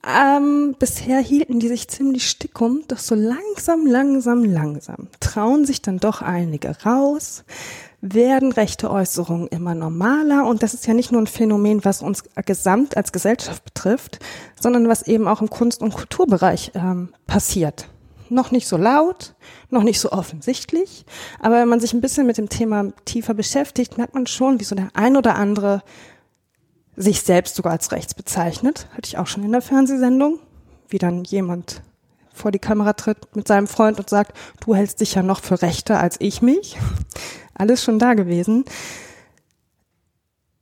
Ähm, 0.04 0.74
bisher 0.78 1.20
hielten 1.20 1.60
die 1.60 1.68
sich 1.68 1.88
ziemlich 1.88 2.28
stickum, 2.28 2.82
doch 2.88 2.98
so 2.98 3.14
langsam, 3.14 3.86
langsam, 3.86 4.44
langsam 4.44 5.08
trauen 5.32 5.64
sich 5.64 5.80
dann 5.80 5.98
doch 5.98 6.20
einige 6.20 6.76
raus, 6.84 7.44
werden 8.02 8.52
rechte 8.52 8.90
Äußerungen 8.90 9.46
immer 9.48 9.74
normaler 9.74 10.44
und 10.46 10.62
das 10.62 10.74
ist 10.74 10.86
ja 10.86 10.92
nicht 10.92 11.10
nur 11.10 11.22
ein 11.22 11.26
Phänomen, 11.26 11.84
was 11.84 12.02
uns 12.02 12.24
gesamt 12.44 12.96
als 12.96 13.12
Gesellschaft 13.12 13.64
betrifft, 13.64 14.18
sondern 14.60 14.88
was 14.88 15.02
eben 15.06 15.26
auch 15.26 15.40
im 15.40 15.48
Kunst- 15.48 15.80
und 15.80 15.94
Kulturbereich 15.94 16.72
ähm, 16.74 17.14
passiert. 17.26 17.88
Noch 18.32 18.50
nicht 18.50 18.66
so 18.66 18.78
laut, 18.78 19.34
noch 19.68 19.82
nicht 19.82 20.00
so 20.00 20.10
offensichtlich, 20.10 21.04
aber 21.38 21.56
wenn 21.56 21.68
man 21.68 21.80
sich 21.80 21.92
ein 21.92 22.00
bisschen 22.00 22.26
mit 22.26 22.38
dem 22.38 22.48
Thema 22.48 22.92
tiefer 23.04 23.34
beschäftigt, 23.34 23.98
merkt 23.98 24.14
man 24.14 24.26
schon, 24.26 24.58
wie 24.58 24.64
so 24.64 24.74
der 24.74 24.88
ein 24.94 25.18
oder 25.18 25.34
andere 25.34 25.82
sich 26.96 27.20
selbst 27.20 27.56
sogar 27.56 27.72
als 27.72 27.92
rechts 27.92 28.14
bezeichnet. 28.14 28.86
Hatte 28.92 29.06
ich 29.06 29.18
auch 29.18 29.26
schon 29.26 29.44
in 29.44 29.52
der 29.52 29.60
Fernsehsendung, 29.60 30.38
wie 30.88 30.96
dann 30.96 31.24
jemand 31.24 31.82
vor 32.32 32.50
die 32.52 32.58
Kamera 32.58 32.94
tritt 32.94 33.36
mit 33.36 33.46
seinem 33.46 33.66
Freund 33.66 33.98
und 33.98 34.08
sagt, 34.08 34.34
du 34.64 34.74
hältst 34.74 35.00
dich 35.00 35.14
ja 35.14 35.22
noch 35.22 35.42
für 35.42 35.60
rechter 35.60 36.00
als 36.00 36.16
ich 36.18 36.40
mich. 36.40 36.78
Alles 37.54 37.84
schon 37.84 37.98
da 37.98 38.14
gewesen. 38.14 38.64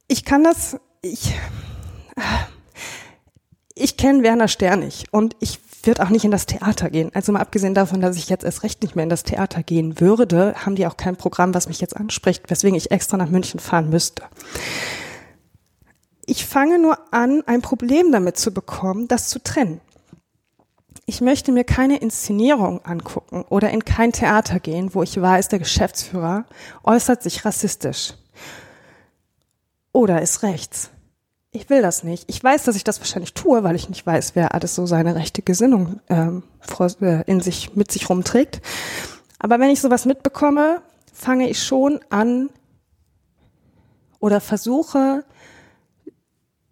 Ich 0.08 0.24
kann 0.24 0.42
das, 0.42 0.76
ich, 1.02 1.36
ich 3.76 3.96
kenne 3.96 4.24
Werner 4.24 4.48
Sternig 4.48 5.04
und 5.12 5.36
ich 5.38 5.60
würde 5.86 6.02
auch 6.02 6.10
nicht 6.10 6.24
in 6.24 6.30
das 6.30 6.46
Theater 6.46 6.90
gehen. 6.90 7.10
Also 7.14 7.32
mal 7.32 7.40
abgesehen 7.40 7.74
davon, 7.74 8.00
dass 8.00 8.16
ich 8.16 8.28
jetzt 8.28 8.44
erst 8.44 8.62
recht 8.62 8.82
nicht 8.82 8.96
mehr 8.96 9.04
in 9.04 9.08
das 9.10 9.22
Theater 9.22 9.62
gehen 9.62 10.00
würde, 10.00 10.54
haben 10.56 10.74
die 10.74 10.86
auch 10.86 10.96
kein 10.96 11.16
Programm, 11.16 11.54
was 11.54 11.68
mich 11.68 11.80
jetzt 11.80 11.96
anspricht, 11.96 12.50
weswegen 12.50 12.76
ich 12.76 12.90
extra 12.90 13.16
nach 13.16 13.30
München 13.30 13.60
fahren 13.60 13.90
müsste 13.90 14.24
ich 16.30 16.46
fange 16.46 16.78
nur 16.78 16.96
an, 17.12 17.42
ein 17.46 17.60
Problem 17.60 18.12
damit 18.12 18.36
zu 18.36 18.54
bekommen, 18.54 19.08
das 19.08 19.28
zu 19.28 19.42
trennen. 19.42 19.80
Ich 21.04 21.20
möchte 21.20 21.50
mir 21.50 21.64
keine 21.64 21.98
Inszenierung 21.98 22.84
angucken 22.84 23.44
oder 23.48 23.70
in 23.70 23.84
kein 23.84 24.12
Theater 24.12 24.60
gehen, 24.60 24.94
wo 24.94 25.02
ich 25.02 25.20
weiß, 25.20 25.48
der 25.48 25.58
Geschäftsführer 25.58 26.44
äußert 26.84 27.24
sich 27.24 27.44
rassistisch 27.44 28.14
oder 29.92 30.22
ist 30.22 30.44
rechts. 30.44 30.90
Ich 31.52 31.68
will 31.68 31.82
das 31.82 32.04
nicht. 32.04 32.24
Ich 32.28 32.42
weiß, 32.42 32.64
dass 32.64 32.76
ich 32.76 32.84
das 32.84 33.00
wahrscheinlich 33.00 33.34
tue, 33.34 33.64
weil 33.64 33.74
ich 33.74 33.88
nicht 33.88 34.06
weiß, 34.06 34.36
wer 34.36 34.54
alles 34.54 34.76
so 34.76 34.86
seine 34.86 35.16
rechte 35.16 35.42
Gesinnung 35.42 36.00
ähm, 36.08 36.44
äh, 37.00 37.24
in 37.26 37.40
sich 37.40 37.74
mit 37.74 37.90
sich 37.90 38.08
rumträgt. 38.08 38.60
Aber 39.40 39.58
wenn 39.58 39.70
ich 39.70 39.80
sowas 39.80 40.04
mitbekomme, 40.04 40.80
fange 41.12 41.48
ich 41.50 41.62
schon 41.62 41.98
an 42.08 42.50
oder 44.20 44.40
versuche 44.40 45.24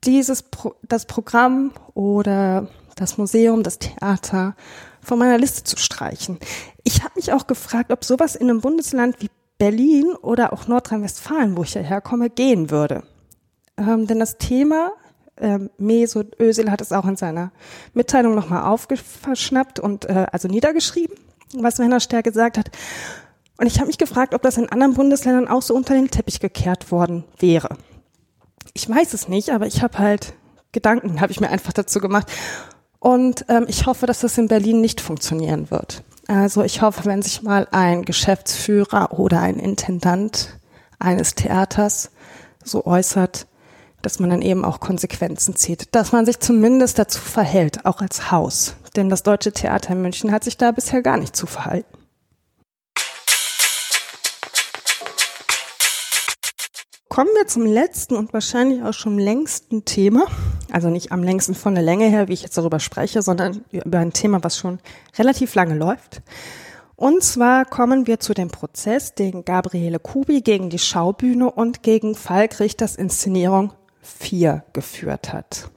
dieses 0.04 0.42
Pro 0.44 0.76
das 0.82 1.06
Programm 1.06 1.72
oder 1.94 2.68
das 2.94 3.18
Museum, 3.18 3.64
das 3.64 3.80
Theater 3.80 4.54
von 5.02 5.18
meiner 5.18 5.38
Liste 5.38 5.64
zu 5.64 5.76
streichen. 5.76 6.38
Ich 6.84 7.02
habe 7.02 7.14
mich 7.16 7.32
auch 7.32 7.48
gefragt, 7.48 7.90
ob 7.90 8.04
sowas 8.04 8.36
in 8.36 8.48
einem 8.48 8.60
Bundesland 8.60 9.20
wie 9.20 9.30
Berlin 9.58 10.12
oder 10.22 10.52
auch 10.52 10.68
Nordrhein-Westfalen, 10.68 11.56
wo 11.56 11.64
ich 11.64 11.74
ja 11.74 11.80
herkomme, 11.80 12.30
gehen 12.30 12.70
würde. 12.70 13.02
Ähm, 13.78 14.06
denn 14.06 14.18
das 14.18 14.38
Thema, 14.38 14.92
ähm, 15.40 15.70
Mesut 15.78 16.38
Özil 16.40 16.70
hat 16.70 16.80
es 16.80 16.92
auch 16.92 17.06
in 17.06 17.16
seiner 17.16 17.52
Mitteilung 17.94 18.34
nochmal 18.34 18.64
aufgeschnappt 18.64 19.78
und 19.78 20.06
äh, 20.06 20.26
also 20.32 20.48
niedergeschrieben, 20.48 21.16
was 21.54 21.78
Werner 21.78 22.00
Stär 22.00 22.22
gesagt 22.22 22.58
hat. 22.58 22.70
Und 23.56 23.66
ich 23.66 23.78
habe 23.78 23.86
mich 23.88 23.98
gefragt, 23.98 24.34
ob 24.34 24.42
das 24.42 24.56
in 24.56 24.68
anderen 24.68 24.94
Bundesländern 24.94 25.48
auch 25.48 25.62
so 25.62 25.74
unter 25.74 25.94
den 25.94 26.10
Teppich 26.10 26.40
gekehrt 26.40 26.92
worden 26.92 27.24
wäre. 27.38 27.76
Ich 28.72 28.88
weiß 28.88 29.14
es 29.14 29.28
nicht, 29.28 29.50
aber 29.50 29.66
ich 29.66 29.82
habe 29.82 29.98
halt 29.98 30.34
Gedanken, 30.72 31.20
habe 31.20 31.32
ich 31.32 31.40
mir 31.40 31.48
einfach 31.48 31.72
dazu 31.72 31.98
gemacht. 31.98 32.30
Und 33.00 33.44
ähm, 33.48 33.66
ich 33.68 33.86
hoffe, 33.86 34.06
dass 34.06 34.20
das 34.20 34.38
in 34.38 34.48
Berlin 34.48 34.80
nicht 34.80 35.00
funktionieren 35.00 35.70
wird. 35.70 36.02
Also 36.28 36.62
ich 36.62 36.82
hoffe, 36.82 37.04
wenn 37.04 37.22
sich 37.22 37.42
mal 37.42 37.66
ein 37.70 38.04
Geschäftsführer 38.04 39.18
oder 39.18 39.40
ein 39.40 39.58
Intendant 39.58 40.58
eines 40.98 41.34
Theaters 41.34 42.10
so 42.62 42.84
äußert, 42.84 43.47
dass 44.02 44.18
man 44.18 44.30
dann 44.30 44.42
eben 44.42 44.64
auch 44.64 44.80
Konsequenzen 44.80 45.56
zieht, 45.56 45.94
dass 45.94 46.12
man 46.12 46.26
sich 46.26 46.38
zumindest 46.40 46.98
dazu 46.98 47.20
verhält, 47.20 47.84
auch 47.84 48.00
als 48.00 48.30
Haus. 48.30 48.76
Denn 48.96 49.08
das 49.08 49.22
Deutsche 49.22 49.52
Theater 49.52 49.92
in 49.92 50.02
München 50.02 50.32
hat 50.32 50.44
sich 50.44 50.56
da 50.56 50.72
bisher 50.72 51.02
gar 51.02 51.16
nicht 51.16 51.36
zu 51.36 51.46
verhalten. 51.46 51.98
kommen 57.18 57.34
wir 57.34 57.48
zum 57.48 57.66
letzten 57.66 58.14
und 58.14 58.32
wahrscheinlich 58.32 58.80
auch 58.84 58.92
schon 58.92 59.18
längsten 59.18 59.84
Thema. 59.84 60.26
Also 60.70 60.88
nicht 60.88 61.10
am 61.10 61.24
längsten 61.24 61.56
von 61.56 61.74
der 61.74 61.82
Länge 61.82 62.06
her, 62.06 62.28
wie 62.28 62.32
ich 62.32 62.42
jetzt 62.42 62.56
darüber 62.56 62.78
spreche, 62.78 63.22
sondern 63.22 63.64
über 63.72 63.98
ein 63.98 64.12
Thema, 64.12 64.44
was 64.44 64.56
schon 64.56 64.78
relativ 65.18 65.56
lange 65.56 65.74
läuft. 65.74 66.22
Und 66.94 67.24
zwar 67.24 67.64
kommen 67.64 68.06
wir 68.06 68.20
zu 68.20 68.34
dem 68.34 68.50
Prozess, 68.50 69.16
den 69.16 69.44
Gabriele 69.44 69.98
Kubi 69.98 70.42
gegen 70.42 70.70
die 70.70 70.78
Schaubühne 70.78 71.50
und 71.50 71.82
gegen 71.82 72.14
Falk 72.14 72.60
Richters 72.60 72.94
Inszenierung 72.94 73.72
4 74.02 74.64
geführt 74.72 75.32
hat. 75.32 75.70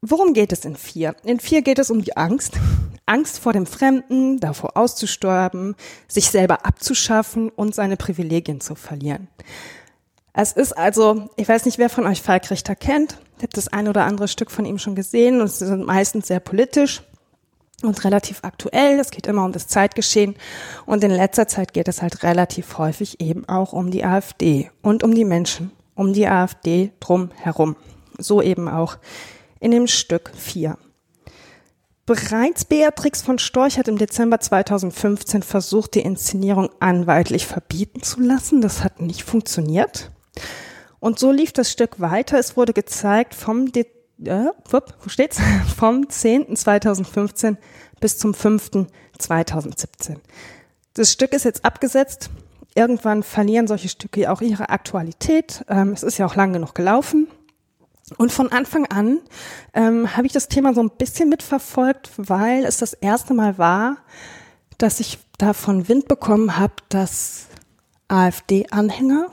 Worum 0.00 0.34
geht 0.34 0.52
es 0.52 0.64
in 0.64 0.76
4? 0.76 1.16
In 1.24 1.40
4 1.40 1.62
geht 1.62 1.78
es 1.78 1.90
um 1.90 2.02
die 2.02 2.16
Angst. 2.16 2.58
Angst 3.06 3.38
vor 3.38 3.52
dem 3.52 3.66
Fremden, 3.66 4.38
davor 4.38 4.76
auszusterben, 4.76 5.76
sich 6.08 6.30
selber 6.30 6.64
abzuschaffen 6.64 7.50
und 7.50 7.74
seine 7.74 7.96
Privilegien 7.96 8.60
zu 8.60 8.74
verlieren. 8.74 9.28
Es 10.32 10.52
ist 10.52 10.72
also, 10.72 11.30
ich 11.36 11.48
weiß 11.48 11.64
nicht, 11.64 11.78
wer 11.78 11.88
von 11.88 12.06
euch 12.06 12.20
Falk 12.20 12.50
Richter 12.50 12.74
kennt. 12.74 13.18
Ich 13.36 13.42
habe 13.42 13.52
das 13.52 13.68
ein 13.68 13.88
oder 13.88 14.04
andere 14.04 14.28
Stück 14.28 14.50
von 14.50 14.64
ihm 14.64 14.78
schon 14.78 14.94
gesehen 14.94 15.40
und 15.40 15.48
sie 15.48 15.66
sind 15.66 15.86
meistens 15.86 16.26
sehr 16.26 16.40
politisch 16.40 17.02
und 17.82 18.04
relativ 18.04 18.40
aktuell. 18.42 18.98
Es 18.98 19.10
geht 19.10 19.26
immer 19.26 19.44
um 19.44 19.52
das 19.52 19.68
Zeitgeschehen 19.68 20.34
und 20.86 21.04
in 21.04 21.10
letzter 21.10 21.46
Zeit 21.46 21.72
geht 21.72 21.88
es 21.88 22.02
halt 22.02 22.22
relativ 22.22 22.78
häufig 22.78 23.20
eben 23.20 23.48
auch 23.48 23.72
um 23.72 23.90
die 23.90 24.04
AfD 24.04 24.70
und 24.82 25.02
um 25.02 25.14
die 25.14 25.24
Menschen 25.24 25.70
um 25.94 26.12
die 26.12 26.26
AfD 26.26 26.92
drum 27.00 27.30
herum. 27.34 27.76
So 28.18 28.42
eben 28.42 28.68
auch 28.68 28.98
in 29.60 29.70
dem 29.70 29.86
Stück 29.86 30.30
4. 30.34 30.76
Bereits 32.06 32.66
Beatrix 32.66 33.22
von 33.22 33.38
Storch 33.38 33.78
hat 33.78 33.88
im 33.88 33.96
Dezember 33.96 34.38
2015 34.38 35.42
versucht, 35.42 35.94
die 35.94 36.00
Inszenierung 36.00 36.68
anwaltlich 36.78 37.46
verbieten 37.46 38.02
zu 38.02 38.20
lassen. 38.20 38.60
Das 38.60 38.84
hat 38.84 39.00
nicht 39.00 39.24
funktioniert. 39.24 40.10
Und 41.00 41.18
so 41.18 41.32
lief 41.32 41.52
das 41.52 41.70
Stück 41.70 42.00
weiter. 42.00 42.38
Es 42.38 42.58
wurde 42.58 42.74
gezeigt 42.74 43.34
vom, 43.34 43.72
De 43.72 43.86
äh, 44.22 44.46
wupp, 44.68 44.94
wo 45.02 45.08
steht's? 45.08 45.40
vom 45.76 46.02
10.2015 46.02 47.56
bis 48.00 48.18
zum 48.18 48.32
5.2017. 48.32 50.16
Das 50.92 51.10
Stück 51.10 51.32
ist 51.32 51.44
jetzt 51.44 51.64
abgesetzt. 51.64 52.28
Irgendwann 52.74 53.22
verlieren 53.22 53.66
solche 53.66 53.88
Stücke 53.88 54.30
auch 54.30 54.40
ihre 54.40 54.68
Aktualität. 54.68 55.64
Ähm, 55.68 55.92
es 55.92 56.02
ist 56.02 56.18
ja 56.18 56.26
auch 56.26 56.34
lang 56.34 56.52
genug 56.52 56.74
gelaufen. 56.74 57.28
Und 58.18 58.32
von 58.32 58.52
Anfang 58.52 58.86
an 58.86 59.20
ähm, 59.72 60.16
habe 60.16 60.26
ich 60.26 60.32
das 60.32 60.48
Thema 60.48 60.74
so 60.74 60.82
ein 60.82 60.90
bisschen 60.90 61.28
mitverfolgt, 61.28 62.10
weil 62.16 62.64
es 62.64 62.78
das 62.78 62.92
erste 62.92 63.32
Mal 63.32 63.56
war, 63.56 63.96
dass 64.76 65.00
ich 65.00 65.18
davon 65.38 65.88
Wind 65.88 66.08
bekommen 66.08 66.58
habe, 66.58 66.74
dass 66.90 67.46
AfD-Anhänger 68.08 69.28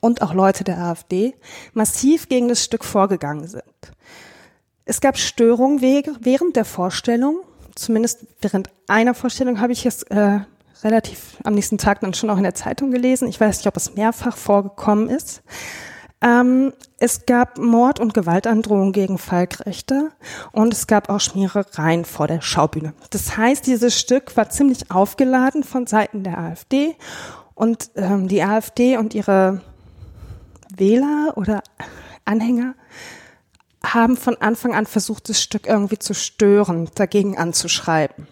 und 0.00 0.22
auch 0.22 0.32
Leute 0.32 0.64
der 0.64 0.78
AfD 0.78 1.34
massiv 1.74 2.28
gegen 2.28 2.48
das 2.48 2.64
Stück 2.64 2.84
vorgegangen 2.84 3.46
sind. 3.46 3.62
Es 4.86 5.00
gab 5.00 5.18
Störungen 5.18 5.80
während 5.80 6.56
der 6.56 6.64
Vorstellung, 6.64 7.40
zumindest 7.74 8.26
während 8.40 8.70
einer 8.86 9.14
Vorstellung 9.14 9.60
habe 9.60 9.72
ich 9.72 9.84
es 9.84 10.02
äh, 10.04 10.40
relativ 10.84 11.38
am 11.42 11.54
nächsten 11.54 11.78
Tag 11.78 12.00
dann 12.00 12.14
schon 12.14 12.30
auch 12.30 12.36
in 12.36 12.42
der 12.42 12.54
Zeitung 12.54 12.90
gelesen. 12.90 13.28
Ich 13.28 13.40
weiß 13.40 13.58
nicht, 13.58 13.66
ob 13.66 13.76
es 13.76 13.94
mehrfach 13.94 14.36
vorgekommen 14.36 15.08
ist. 15.08 15.42
Ähm, 16.20 16.72
es 16.98 17.26
gab 17.26 17.58
Mord- 17.58 18.00
und 18.00 18.14
Gewaltandrohungen 18.14 18.92
gegen 18.92 19.18
Falkrechte 19.18 20.10
und 20.52 20.72
es 20.72 20.86
gab 20.86 21.10
auch 21.10 21.20
Schmierereien 21.20 22.04
vor 22.04 22.26
der 22.26 22.40
Schaubühne. 22.40 22.94
Das 23.10 23.36
heißt, 23.36 23.66
dieses 23.66 23.98
Stück 23.98 24.36
war 24.36 24.48
ziemlich 24.48 24.90
aufgeladen 24.90 25.64
von 25.64 25.86
Seiten 25.86 26.22
der 26.22 26.38
AfD 26.38 26.94
und 27.54 27.90
ähm, 27.96 28.28
die 28.28 28.42
AfD 28.42 28.96
und 28.96 29.14
ihre 29.14 29.60
Wähler 30.74 31.34
oder 31.36 31.62
Anhänger 32.24 32.74
haben 33.84 34.16
von 34.16 34.36
Anfang 34.38 34.74
an 34.74 34.86
versucht, 34.86 35.28
das 35.28 35.42
Stück 35.42 35.66
irgendwie 35.66 35.98
zu 35.98 36.14
stören, 36.14 36.88
dagegen 36.94 37.36
anzuschreiben. 37.36 38.26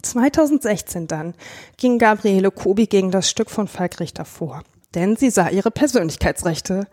2016 0.00 1.06
dann 1.06 1.34
ging 1.76 1.98
Gabriele 1.98 2.50
Kobi 2.50 2.86
gegen 2.86 3.10
das 3.10 3.28
Stück 3.28 3.50
von 3.50 3.68
Falk 3.68 4.00
Richter 4.00 4.24
vor 4.24 4.62
denn 4.94 5.16
sie 5.16 5.30
sah 5.30 5.48
ihre 5.48 5.70
Persönlichkeitsrechte 5.70 6.86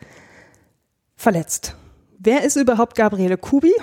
verletzt. 1.15 1.75
Wer 2.17 2.43
ist 2.43 2.57
überhaupt 2.57 2.95
Gabriele 2.95 3.37
Kubi? 3.37 3.73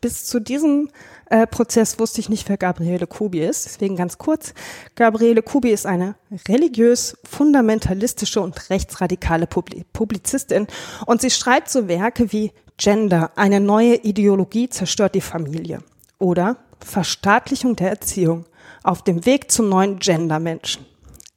Bis 0.00 0.24
zu 0.24 0.40
diesem 0.40 0.90
äh, 1.26 1.46
Prozess 1.46 1.98
wusste 1.98 2.20
ich 2.20 2.28
nicht, 2.28 2.48
wer 2.48 2.56
Gabriele 2.56 3.06
Kubi 3.06 3.40
ist. 3.40 3.66
Deswegen 3.66 3.96
ganz 3.96 4.18
kurz. 4.18 4.52
Gabriele 4.96 5.42
Kubi 5.42 5.70
ist 5.70 5.86
eine 5.86 6.16
religiös, 6.48 7.16
fundamentalistische 7.24 8.40
und 8.40 8.68
rechtsradikale 8.70 9.46
Publizistin 9.46 10.66
und 11.06 11.20
sie 11.20 11.30
schreibt 11.30 11.70
so 11.70 11.88
Werke 11.88 12.32
wie 12.32 12.52
Gender, 12.76 13.30
eine 13.36 13.60
neue 13.60 13.94
Ideologie 13.94 14.68
zerstört 14.68 15.14
die 15.14 15.20
Familie 15.20 15.78
oder 16.18 16.56
Verstaatlichung 16.80 17.76
der 17.76 17.90
Erziehung 17.90 18.46
auf 18.84 19.02
dem 19.02 19.26
Weg 19.26 19.50
zum 19.50 19.68
neuen 19.68 19.98
Gendermenschen. 19.98 20.86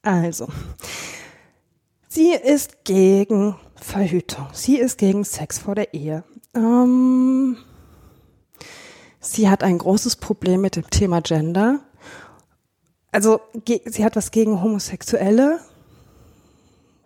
Also, 0.02 0.46
Sie 2.08 2.32
ist 2.32 2.84
gegen 2.84 3.54
Verhütung. 3.76 4.48
Sie 4.52 4.76
ist 4.76 4.98
gegen 4.98 5.24
Sex 5.24 5.58
vor 5.58 5.74
der 5.74 5.92
Ehe. 5.94 6.24
Ähm, 6.54 7.58
sie 9.20 9.48
hat 9.48 9.62
ein 9.62 9.78
großes 9.78 10.16
Problem 10.16 10.62
mit 10.62 10.76
dem 10.76 10.88
Thema 10.88 11.20
Gender. 11.20 11.80
Also 13.12 13.40
sie 13.84 14.04
hat 14.04 14.16
was 14.16 14.30
gegen 14.30 14.62
Homosexuelle, 14.62 15.60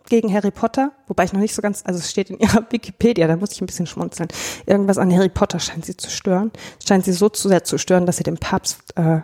gegen 0.07 0.33
Harry 0.33 0.51
Potter, 0.51 0.93
wobei 1.07 1.25
ich 1.25 1.33
noch 1.33 1.39
nicht 1.39 1.53
so 1.53 1.61
ganz, 1.61 1.83
also 1.85 1.99
es 1.99 2.09
steht 2.09 2.29
in 2.29 2.39
ihrer 2.39 2.65
Wikipedia, 2.71 3.27
da 3.27 3.35
muss 3.35 3.51
ich 3.51 3.61
ein 3.61 3.67
bisschen 3.67 3.87
schmunzeln. 3.87 4.29
Irgendwas 4.65 4.97
an 4.97 5.13
Harry 5.13 5.29
Potter 5.29 5.59
scheint 5.59 5.85
sie 5.85 5.95
zu 5.95 6.09
stören. 6.09 6.51
Scheint 6.85 7.05
sie 7.05 7.13
so 7.13 7.29
zu 7.29 7.49
sehr 7.49 7.63
zu 7.63 7.77
stören, 7.77 8.05
dass 8.05 8.17
sie 8.17 8.23
den 8.23 8.37
Papst 8.37 8.97
äh, 8.97 9.21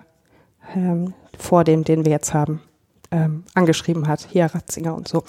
ähm, 0.75 1.13
vor 1.38 1.63
dem, 1.63 1.84
den 1.84 2.05
wir 2.05 2.12
jetzt 2.12 2.34
haben, 2.34 2.62
ähm, 3.12 3.43
angeschrieben 3.53 4.08
hat, 4.08 4.27
hier 4.29 4.45
Ratzinger 4.45 4.95
und 4.95 5.08
so. 5.08 5.23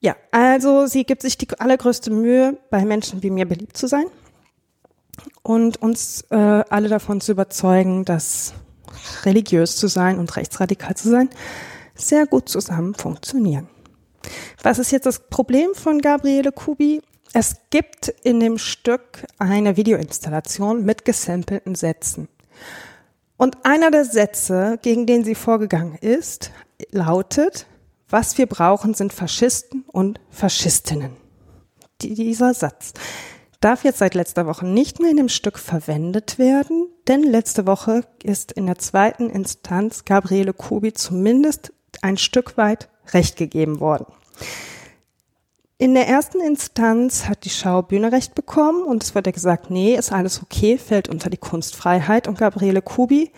Ja, 0.00 0.16
also 0.30 0.86
sie 0.86 1.04
gibt 1.04 1.22
sich 1.22 1.36
die 1.36 1.48
allergrößte 1.58 2.10
Mühe, 2.10 2.58
bei 2.70 2.84
Menschen 2.84 3.22
wie 3.22 3.30
mir 3.30 3.46
beliebt 3.46 3.76
zu 3.76 3.88
sein 3.88 4.06
und 5.42 5.82
uns 5.82 6.22
äh, 6.30 6.36
alle 6.36 6.88
davon 6.88 7.20
zu 7.20 7.32
überzeugen, 7.32 8.04
dass 8.04 8.54
religiös 9.24 9.76
zu 9.76 9.88
sein 9.88 10.18
und 10.18 10.36
rechtsradikal 10.36 10.96
zu 10.96 11.10
sein 11.10 11.30
sehr 11.94 12.26
gut 12.26 12.48
zusammen 12.48 12.94
funktionieren. 12.94 13.68
Was 14.62 14.78
ist 14.78 14.92
jetzt 14.92 15.06
das 15.06 15.28
Problem 15.28 15.74
von 15.74 16.00
Gabriele 16.00 16.52
Kubi? 16.52 17.02
Es 17.32 17.56
gibt 17.70 18.08
in 18.22 18.40
dem 18.40 18.58
Stück 18.58 19.26
eine 19.38 19.76
Videoinstallation 19.76 20.84
mit 20.84 21.04
gesampelten 21.04 21.74
Sätzen. 21.74 22.28
Und 23.38 23.64
einer 23.64 23.92
der 23.92 24.04
Sätze, 24.04 24.78
gegen 24.82 25.06
den 25.06 25.24
sie 25.24 25.36
vorgegangen 25.36 25.94
ist, 25.94 26.50
lautet, 26.90 27.66
was 28.10 28.36
wir 28.36 28.46
brauchen, 28.46 28.94
sind 28.94 29.12
Faschisten 29.12 29.84
und 29.86 30.20
Faschistinnen. 30.28 31.12
Dieser 32.02 32.52
Satz 32.52 32.94
darf 33.60 33.84
jetzt 33.84 33.98
seit 33.98 34.14
letzter 34.14 34.46
Woche 34.46 34.66
nicht 34.66 35.00
mehr 35.00 35.12
in 35.12 35.16
dem 35.16 35.28
Stück 35.28 35.58
verwendet 35.58 36.38
werden, 36.38 36.88
denn 37.06 37.22
letzte 37.22 37.66
Woche 37.66 38.04
ist 38.24 38.50
in 38.52 38.66
der 38.66 38.78
zweiten 38.78 39.30
Instanz 39.30 40.04
Gabriele 40.04 40.52
Kubi 40.52 40.92
zumindest 40.92 41.72
ein 42.02 42.16
Stück 42.16 42.56
weit 42.56 42.88
Recht 43.12 43.36
gegeben 43.36 43.78
worden. 43.78 44.06
In 45.80 45.94
der 45.94 46.08
ersten 46.08 46.40
Instanz 46.40 47.28
hat 47.28 47.44
die 47.44 47.50
Schaubühne 47.50 48.10
Recht 48.10 48.34
bekommen 48.34 48.82
und 48.82 49.04
es 49.04 49.14
wurde 49.14 49.30
gesagt, 49.30 49.70
nee, 49.70 49.94
ist 49.94 50.10
alles 50.10 50.42
okay, 50.42 50.76
fällt 50.76 51.08
unter 51.08 51.30
die 51.30 51.36
Kunstfreiheit 51.36 52.26
und 52.26 52.36
Gabriele 52.36 52.82
Kubi 52.82 53.30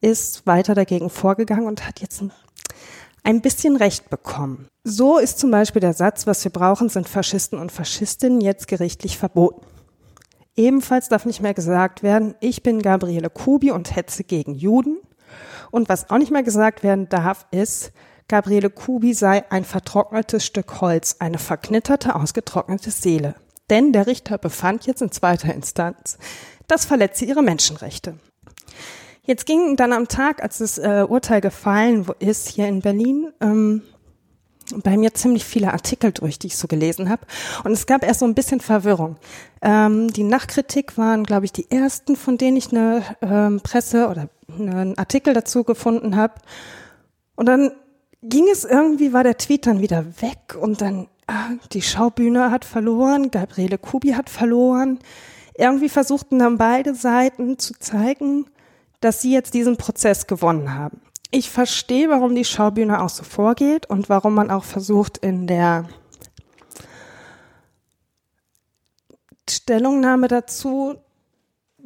ist 0.00 0.46
weiter 0.46 0.76
dagegen 0.76 1.10
vorgegangen 1.10 1.66
und 1.66 1.88
hat 1.88 1.98
jetzt 1.98 2.22
ein 3.24 3.40
bisschen 3.40 3.74
Recht 3.74 4.10
bekommen. 4.10 4.68
So 4.84 5.18
ist 5.18 5.40
zum 5.40 5.50
Beispiel 5.50 5.80
der 5.80 5.92
Satz, 5.92 6.28
was 6.28 6.44
wir 6.44 6.52
brauchen, 6.52 6.88
sind 6.88 7.08
Faschisten 7.08 7.58
und 7.58 7.72
Faschistinnen 7.72 8.40
jetzt 8.40 8.68
gerichtlich 8.68 9.18
verboten. 9.18 9.66
Ebenfalls 10.54 11.08
darf 11.08 11.26
nicht 11.26 11.42
mehr 11.42 11.54
gesagt 11.54 12.04
werden, 12.04 12.36
ich 12.38 12.62
bin 12.62 12.80
Gabriele 12.80 13.28
Kubi 13.28 13.72
und 13.72 13.96
hetze 13.96 14.22
gegen 14.22 14.54
Juden. 14.54 14.98
Und 15.72 15.88
was 15.88 16.10
auch 16.10 16.18
nicht 16.18 16.30
mehr 16.30 16.44
gesagt 16.44 16.84
werden 16.84 17.08
darf, 17.08 17.48
ist, 17.50 17.90
Gabriele 18.28 18.68
Kubi 18.68 19.14
sei 19.14 19.50
ein 19.50 19.64
vertrocknetes 19.64 20.44
Stück 20.44 20.82
Holz, 20.82 21.16
eine 21.18 21.38
verknitterte, 21.38 22.14
ausgetrocknete 22.14 22.90
Seele. 22.90 23.34
Denn 23.70 23.92
der 23.92 24.06
Richter 24.06 24.36
befand 24.36 24.86
jetzt 24.86 25.00
in 25.00 25.10
zweiter 25.10 25.54
Instanz, 25.54 26.18
das 26.66 26.84
verletze 26.84 27.24
ihre 27.24 27.42
Menschenrechte. 27.42 28.18
Jetzt 29.22 29.46
ging 29.46 29.76
dann 29.76 29.92
am 29.92 30.08
Tag, 30.08 30.42
als 30.42 30.58
das 30.58 30.78
äh, 30.78 31.04
Urteil 31.08 31.40
gefallen 31.40 32.06
ist 32.18 32.48
hier 32.48 32.68
in 32.68 32.80
Berlin, 32.80 33.32
ähm, 33.40 33.82
bei 34.76 34.98
mir 34.98 35.14
ziemlich 35.14 35.44
viele 35.44 35.72
Artikel 35.72 36.12
durch, 36.12 36.38
die 36.38 36.48
ich 36.48 36.56
so 36.56 36.68
gelesen 36.68 37.08
habe. 37.08 37.26
Und 37.64 37.72
es 37.72 37.86
gab 37.86 38.04
erst 38.04 38.20
so 38.20 38.26
ein 38.26 38.34
bisschen 38.34 38.60
Verwirrung. 38.60 39.16
Ähm, 39.62 40.12
die 40.12 40.24
Nachkritik 40.24 40.98
waren, 40.98 41.24
glaube 41.24 41.46
ich, 41.46 41.52
die 41.52 41.70
ersten, 41.70 42.16
von 42.16 42.36
denen 42.36 42.58
ich 42.58 42.70
eine 42.70 43.02
ähm, 43.22 43.60
Presse 43.62 44.08
oder 44.08 44.28
einen 44.58 44.96
Artikel 44.98 45.32
dazu 45.32 45.64
gefunden 45.64 46.16
habe. 46.16 46.34
Und 47.36 47.46
dann 47.46 47.72
ging 48.22 48.48
es 48.50 48.64
irgendwie, 48.64 49.12
war 49.12 49.22
der 49.22 49.38
Tweet 49.38 49.66
dann 49.66 49.80
wieder 49.80 50.04
weg 50.20 50.56
und 50.60 50.80
dann, 50.80 51.08
ah, 51.26 51.50
die 51.72 51.82
Schaubühne 51.82 52.50
hat 52.50 52.64
verloren, 52.64 53.30
Gabriele 53.30 53.78
Kubi 53.78 54.12
hat 54.12 54.30
verloren. 54.30 54.98
Irgendwie 55.54 55.88
versuchten 55.88 56.38
dann 56.38 56.58
beide 56.58 56.94
Seiten 56.94 57.58
zu 57.58 57.74
zeigen, 57.78 58.46
dass 59.00 59.20
sie 59.20 59.32
jetzt 59.32 59.54
diesen 59.54 59.76
Prozess 59.76 60.26
gewonnen 60.26 60.74
haben. 60.74 61.00
Ich 61.30 61.50
verstehe, 61.50 62.08
warum 62.08 62.34
die 62.34 62.44
Schaubühne 62.44 63.02
auch 63.02 63.10
so 63.10 63.22
vorgeht 63.22 63.86
und 63.86 64.08
warum 64.08 64.34
man 64.34 64.50
auch 64.50 64.64
versucht, 64.64 65.18
in 65.18 65.46
der 65.46 65.88
Stellungnahme 69.48 70.28
dazu 70.28 70.96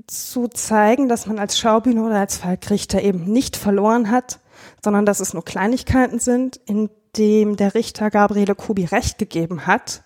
zu 0.07 0.49
zeigen, 0.49 1.09
dass 1.09 1.27
man 1.27 1.39
als 1.39 1.59
Schaubühne 1.59 2.05
oder 2.05 2.21
als 2.21 2.37
Fallrichter 2.37 3.03
eben 3.03 3.25
nicht 3.25 3.57
verloren 3.57 4.11
hat, 4.11 4.41
sondern 4.85 5.07
dass 5.07 5.21
es 5.21 5.35
nur 5.35 5.45
Kleinigkeiten 5.45 6.19
sind, 6.19 6.61
in 6.67 6.91
dem 7.17 7.57
der 7.57 7.75
Richter 7.75 8.11
Gabriele 8.11 8.55
Kubi 8.55 8.85
recht 8.85 9.19
gegeben 9.19 9.67
hat. 9.67 10.03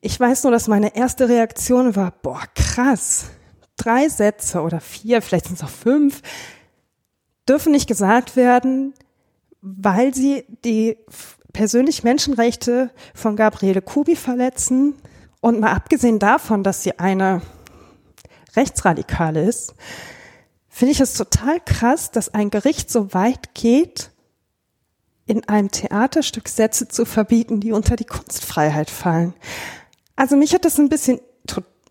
Ich 0.00 0.18
weiß 0.18 0.44
nur, 0.44 0.52
dass 0.52 0.68
meine 0.68 0.94
erste 0.96 1.28
Reaktion 1.28 1.96
war, 1.96 2.12
boah, 2.22 2.42
krass. 2.54 3.30
Drei 3.76 4.08
Sätze 4.08 4.60
oder 4.62 4.80
vier, 4.80 5.22
vielleicht 5.22 5.46
sind 5.46 5.56
es 5.56 5.62
auch 5.62 5.68
fünf, 5.68 6.22
dürfen 7.48 7.72
nicht 7.72 7.86
gesagt 7.86 8.34
werden, 8.34 8.92
weil 9.60 10.14
sie 10.14 10.44
die 10.64 10.98
persönlich 11.52 12.04
Menschenrechte 12.04 12.90
von 13.14 13.36
Gabriele 13.36 13.82
Kubi 13.82 14.16
verletzen. 14.16 14.94
Und 15.40 15.60
mal 15.60 15.72
abgesehen 15.72 16.18
davon, 16.18 16.64
dass 16.64 16.82
sie 16.82 16.98
eine 16.98 17.42
Rechtsradikale 18.56 19.44
ist, 19.44 19.74
finde 20.78 20.92
ich 20.92 21.00
es 21.00 21.14
total 21.14 21.58
krass, 21.58 22.12
dass 22.12 22.32
ein 22.32 22.50
Gericht 22.50 22.88
so 22.88 23.12
weit 23.12 23.52
geht, 23.52 24.12
in 25.26 25.48
einem 25.48 25.72
Theaterstück 25.72 26.48
Sätze 26.48 26.86
zu 26.86 27.04
verbieten, 27.04 27.58
die 27.58 27.72
unter 27.72 27.96
die 27.96 28.04
Kunstfreiheit 28.04 28.88
fallen. 28.88 29.34
Also 30.14 30.36
mich 30.36 30.54
hat 30.54 30.64
das 30.64 30.78
ein 30.78 30.88
bisschen, 30.88 31.18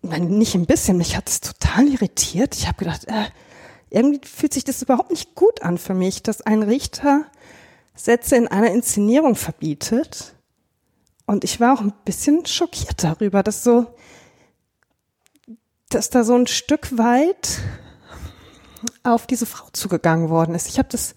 nein, 0.00 0.28
nicht 0.28 0.54
ein 0.54 0.64
bisschen, 0.64 0.96
mich 0.96 1.18
hat 1.18 1.28
es 1.28 1.42
total 1.42 1.86
irritiert. 1.86 2.56
Ich 2.56 2.66
habe 2.66 2.78
gedacht, 2.78 3.04
äh, 3.08 3.26
irgendwie 3.90 4.26
fühlt 4.26 4.54
sich 4.54 4.64
das 4.64 4.80
überhaupt 4.80 5.10
nicht 5.10 5.34
gut 5.34 5.60
an 5.60 5.76
für 5.76 5.92
mich, 5.92 6.22
dass 6.22 6.40
ein 6.40 6.62
Richter 6.62 7.26
Sätze 7.94 8.36
in 8.36 8.48
einer 8.48 8.70
Inszenierung 8.70 9.34
verbietet. 9.34 10.34
Und 11.26 11.44
ich 11.44 11.60
war 11.60 11.74
auch 11.74 11.82
ein 11.82 11.92
bisschen 12.06 12.46
schockiert 12.46 13.04
darüber, 13.04 13.42
dass 13.42 13.62
so, 13.62 13.94
dass 15.90 16.08
da 16.08 16.24
so 16.24 16.34
ein 16.34 16.46
Stück 16.46 16.96
weit 16.96 17.60
auf 19.02 19.26
diese 19.26 19.46
Frau 19.46 19.66
zugegangen 19.72 20.28
worden 20.28 20.54
ist. 20.54 20.68
Ich 20.68 20.78
habe 20.78 20.88
das 20.90 21.14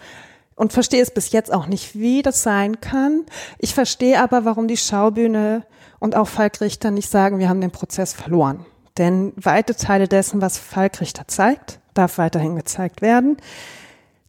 und 0.55 0.73
verstehe 0.73 1.01
es 1.01 1.11
bis 1.11 1.31
jetzt 1.31 1.51
auch 1.51 1.65
nicht, 1.65 1.95
wie 1.95 2.21
das 2.21 2.43
sein 2.43 2.81
kann. 2.81 3.25
Ich 3.57 3.73
verstehe 3.73 4.21
aber, 4.21 4.45
warum 4.45 4.67
die 4.67 4.77
Schaubühne 4.77 5.65
und 5.99 6.15
auch 6.15 6.27
Falk 6.27 6.61
Richter 6.61 6.91
nicht 6.91 7.09
sagen, 7.09 7.39
wir 7.39 7.49
haben 7.49 7.61
den 7.61 7.71
Prozess 7.71 8.13
verloren. 8.13 8.65
Denn 8.97 9.33
weite 9.37 9.75
Teile 9.75 10.07
dessen, 10.07 10.41
was 10.41 10.57
Falk 10.57 11.01
Richter 11.01 11.27
zeigt, 11.27 11.79
darf 11.93 12.17
weiterhin 12.17 12.55
gezeigt 12.55 13.01
werden. 13.01 13.37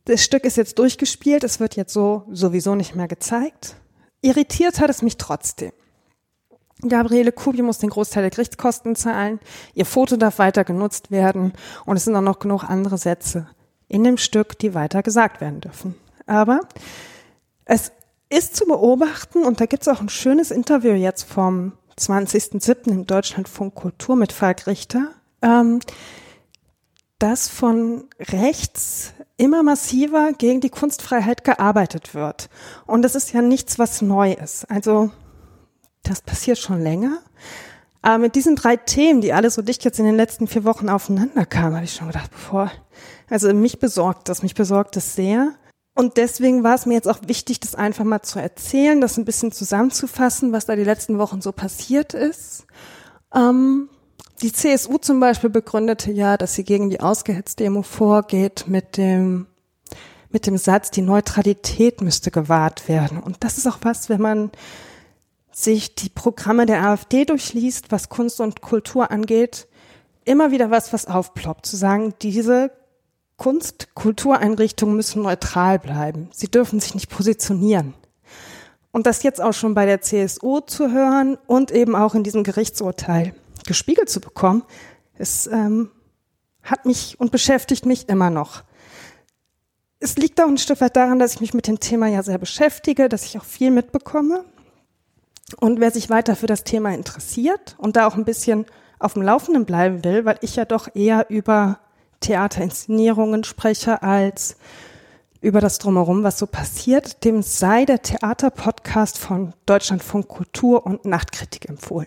Das 0.06 0.22
Stück 0.24 0.44
ist 0.44 0.56
jetzt 0.56 0.78
durchgespielt, 0.78 1.44
es 1.44 1.60
wird 1.60 1.76
jetzt 1.76 1.92
so 1.92 2.24
sowieso 2.30 2.74
nicht 2.74 2.94
mehr 2.94 3.08
gezeigt. 3.08 3.76
Irritiert 4.20 4.80
hat 4.80 4.90
es 4.90 5.02
mich 5.02 5.16
trotzdem. 5.16 5.72
Gabriele 6.88 7.32
Kubi 7.32 7.62
muss 7.62 7.78
den 7.78 7.90
Großteil 7.90 8.22
der 8.22 8.30
Gerichtskosten 8.30 8.96
zahlen, 8.96 9.38
ihr 9.74 9.86
Foto 9.86 10.16
darf 10.16 10.38
weiter 10.38 10.64
genutzt 10.64 11.10
werden 11.10 11.52
und 11.86 11.96
es 11.96 12.04
sind 12.04 12.16
auch 12.16 12.22
noch 12.22 12.38
genug 12.38 12.64
andere 12.64 12.98
Sätze 12.98 13.46
in 13.88 14.04
dem 14.04 14.16
Stück, 14.16 14.58
die 14.58 14.74
weiter 14.74 15.02
gesagt 15.02 15.40
werden 15.40 15.60
dürfen. 15.60 15.94
Aber 16.26 16.60
es 17.64 17.92
ist 18.28 18.56
zu 18.56 18.64
beobachten 18.66 19.44
und 19.44 19.60
da 19.60 19.66
gibt 19.66 19.82
es 19.82 19.88
auch 19.88 20.00
ein 20.00 20.08
schönes 20.08 20.50
Interview 20.50 20.94
jetzt 20.94 21.24
vom 21.24 21.72
20.07. 21.98 22.90
im 22.90 23.06
Deutschlandfunk 23.06 23.74
Kultur 23.74 24.16
mit 24.16 24.32
Falk 24.32 24.66
Richter, 24.66 25.08
ähm, 25.42 25.80
dass 27.18 27.48
von 27.48 28.04
rechts 28.18 29.12
immer 29.36 29.62
massiver 29.62 30.32
gegen 30.32 30.60
die 30.60 30.70
Kunstfreiheit 30.70 31.44
gearbeitet 31.44 32.14
wird. 32.14 32.48
Und 32.86 33.02
das 33.02 33.14
ist 33.14 33.32
ja 33.32 33.42
nichts, 33.42 33.78
was 33.78 34.02
neu 34.02 34.32
ist. 34.32 34.68
Also 34.70 35.10
das 36.02 36.20
passiert 36.20 36.58
schon 36.58 36.80
länger. 36.80 37.18
Aber 38.02 38.18
mit 38.18 38.34
diesen 38.34 38.56
drei 38.56 38.76
Themen, 38.76 39.20
die 39.20 39.32
alle 39.32 39.50
so 39.50 39.62
dicht 39.62 39.84
jetzt 39.84 40.00
in 40.00 40.04
den 40.04 40.16
letzten 40.16 40.48
vier 40.48 40.64
Wochen 40.64 40.88
aufeinander 40.88 41.46
kamen, 41.46 41.76
habe 41.76 41.84
ich 41.84 41.94
schon 41.94 42.08
gedacht, 42.08 42.30
bevor, 42.32 42.70
also 43.30 43.52
mich 43.54 43.78
besorgt 43.78 44.28
das, 44.28 44.42
mich 44.42 44.54
besorgt 44.54 44.96
das 44.96 45.14
sehr. 45.14 45.52
Und 45.94 46.16
deswegen 46.16 46.64
war 46.64 46.74
es 46.74 46.86
mir 46.86 46.94
jetzt 46.94 47.08
auch 47.08 47.20
wichtig, 47.26 47.60
das 47.60 47.74
einfach 47.74 48.04
mal 48.04 48.22
zu 48.22 48.40
erzählen, 48.40 49.00
das 49.00 49.18
ein 49.18 49.24
bisschen 49.24 49.52
zusammenzufassen, 49.52 50.52
was 50.52 50.66
da 50.66 50.74
die 50.74 50.84
letzten 50.84 51.18
Wochen 51.18 51.40
so 51.40 51.52
passiert 51.52 52.14
ist. 52.14 52.66
Ähm, 53.34 53.88
die 54.40 54.52
CSU 54.52 54.98
zum 54.98 55.20
Beispiel 55.20 55.50
begründete 55.50 56.10
ja, 56.10 56.36
dass 56.36 56.54
sie 56.54 56.64
gegen 56.64 56.90
die 56.90 57.00
Ausgehetzt-Demo 57.00 57.82
vorgeht 57.82 58.64
mit 58.66 58.96
dem, 58.96 59.46
mit 60.30 60.46
dem 60.46 60.56
Satz, 60.56 60.90
die 60.90 61.02
Neutralität 61.02 62.00
müsste 62.00 62.30
gewahrt 62.32 62.88
werden. 62.88 63.20
Und 63.20 63.44
das 63.44 63.58
ist 63.58 63.68
auch 63.68 63.78
was, 63.82 64.08
wenn 64.08 64.20
man 64.20 64.50
sich 65.52 65.94
die 65.94 66.08
Programme 66.08 66.66
der 66.66 66.82
AfD 66.82 67.24
durchliest, 67.24 67.92
was 67.92 68.08
Kunst 68.08 68.40
und 68.40 68.60
Kultur 68.60 69.10
angeht, 69.10 69.68
immer 70.24 70.50
wieder 70.50 70.70
was, 70.70 70.92
was 70.92 71.06
aufploppt, 71.06 71.66
zu 71.66 71.76
sagen, 71.76 72.14
diese 72.22 72.70
Kunst, 73.36 73.94
Kultureinrichtungen 73.94 74.94
müssen 74.94 75.22
neutral 75.22 75.78
bleiben. 75.78 76.28
Sie 76.32 76.50
dürfen 76.50 76.80
sich 76.80 76.94
nicht 76.94 77.10
positionieren. 77.10 77.94
Und 78.92 79.06
das 79.06 79.22
jetzt 79.22 79.40
auch 79.40 79.54
schon 79.54 79.74
bei 79.74 79.86
der 79.86 80.00
CSU 80.00 80.60
zu 80.60 80.92
hören 80.92 81.38
und 81.46 81.70
eben 81.70 81.96
auch 81.96 82.14
in 82.14 82.24
diesem 82.24 82.44
Gerichtsurteil 82.44 83.34
gespiegelt 83.66 84.10
zu 84.10 84.20
bekommen, 84.20 84.62
es 85.14 85.46
ähm, 85.46 85.90
hat 86.62 86.84
mich 86.84 87.18
und 87.18 87.32
beschäftigt 87.32 87.86
mich 87.86 88.08
immer 88.08 88.30
noch. 88.30 88.62
Es 89.98 90.16
liegt 90.16 90.40
auch 90.40 90.48
ein 90.48 90.58
Stück 90.58 90.80
weit 90.80 90.96
daran, 90.96 91.18
dass 91.18 91.34
ich 91.34 91.40
mich 91.40 91.54
mit 91.54 91.66
dem 91.66 91.80
Thema 91.80 92.08
ja 92.08 92.22
sehr 92.22 92.38
beschäftige, 92.38 93.08
dass 93.08 93.24
ich 93.24 93.38
auch 93.38 93.44
viel 93.44 93.70
mitbekomme. 93.70 94.44
Und 95.54 95.80
wer 95.80 95.90
sich 95.90 96.10
weiter 96.10 96.36
für 96.36 96.46
das 96.46 96.64
Thema 96.64 96.94
interessiert 96.94 97.76
und 97.78 97.96
da 97.96 98.06
auch 98.06 98.14
ein 98.14 98.24
bisschen 98.24 98.66
auf 98.98 99.14
dem 99.14 99.22
Laufenden 99.22 99.64
bleiben 99.64 100.04
will, 100.04 100.24
weil 100.24 100.38
ich 100.42 100.56
ja 100.56 100.64
doch 100.64 100.88
eher 100.94 101.28
über 101.28 101.78
Theaterinszenierungen 102.20 103.44
spreche 103.44 104.02
als 104.02 104.56
über 105.40 105.60
das 105.60 105.78
Drumherum, 105.78 106.22
was 106.22 106.38
so 106.38 106.46
passiert, 106.46 107.24
dem 107.24 107.42
sei 107.42 107.84
der 107.84 108.00
Theaterpodcast 108.00 109.18
von 109.18 109.54
Deutschlandfunk 109.66 110.28
Kultur 110.28 110.86
und 110.86 111.04
Nachtkritik 111.04 111.68
empfohlen. 111.68 112.06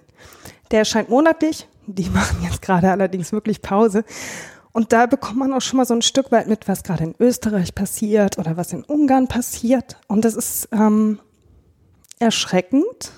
Der 0.71 0.79
erscheint 0.79 1.09
monatlich. 1.09 1.67
Die 1.85 2.09
machen 2.13 2.41
jetzt 2.43 2.61
gerade 2.61 2.89
allerdings 2.89 3.31
wirklich 3.33 3.61
Pause. 3.61 4.05
Und 4.71 4.91
da 4.91 5.05
bekommt 5.05 5.37
man 5.37 5.53
auch 5.53 5.61
schon 5.61 5.77
mal 5.77 5.85
so 5.85 5.93
ein 5.93 6.01
Stück 6.01 6.31
weit 6.31 6.47
mit, 6.47 6.67
was 6.67 6.83
gerade 6.83 7.03
in 7.03 7.15
Österreich 7.19 7.75
passiert 7.75 8.37
oder 8.37 8.57
was 8.57 8.73
in 8.73 8.83
Ungarn 8.83 9.27
passiert. 9.27 9.97
Und 10.07 10.25
das 10.25 10.35
ist 10.35 10.69
ähm, 10.71 11.19
erschreckend. 12.19 13.11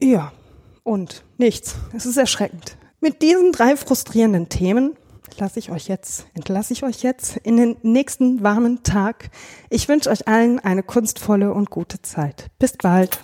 Ja, 0.00 0.32
und 0.82 1.24
nichts. 1.38 1.76
Es 1.94 2.06
ist 2.06 2.16
erschreckend. 2.16 2.76
Mit 3.00 3.22
diesen 3.22 3.52
drei 3.52 3.76
frustrierenden 3.76 4.48
Themen 4.48 4.94
lasse 5.38 5.58
ich 5.58 5.70
euch 5.70 5.88
jetzt, 5.88 6.26
entlasse 6.34 6.72
ich 6.72 6.82
euch 6.82 7.02
jetzt 7.02 7.36
in 7.38 7.56
den 7.56 7.76
nächsten 7.82 8.42
warmen 8.42 8.82
Tag. 8.82 9.30
Ich 9.70 9.88
wünsche 9.88 10.10
euch 10.10 10.28
allen 10.28 10.60
eine 10.60 10.82
kunstvolle 10.82 11.52
und 11.52 11.70
gute 11.70 12.00
Zeit. 12.02 12.50
Bis 12.58 12.76
bald. 12.76 13.18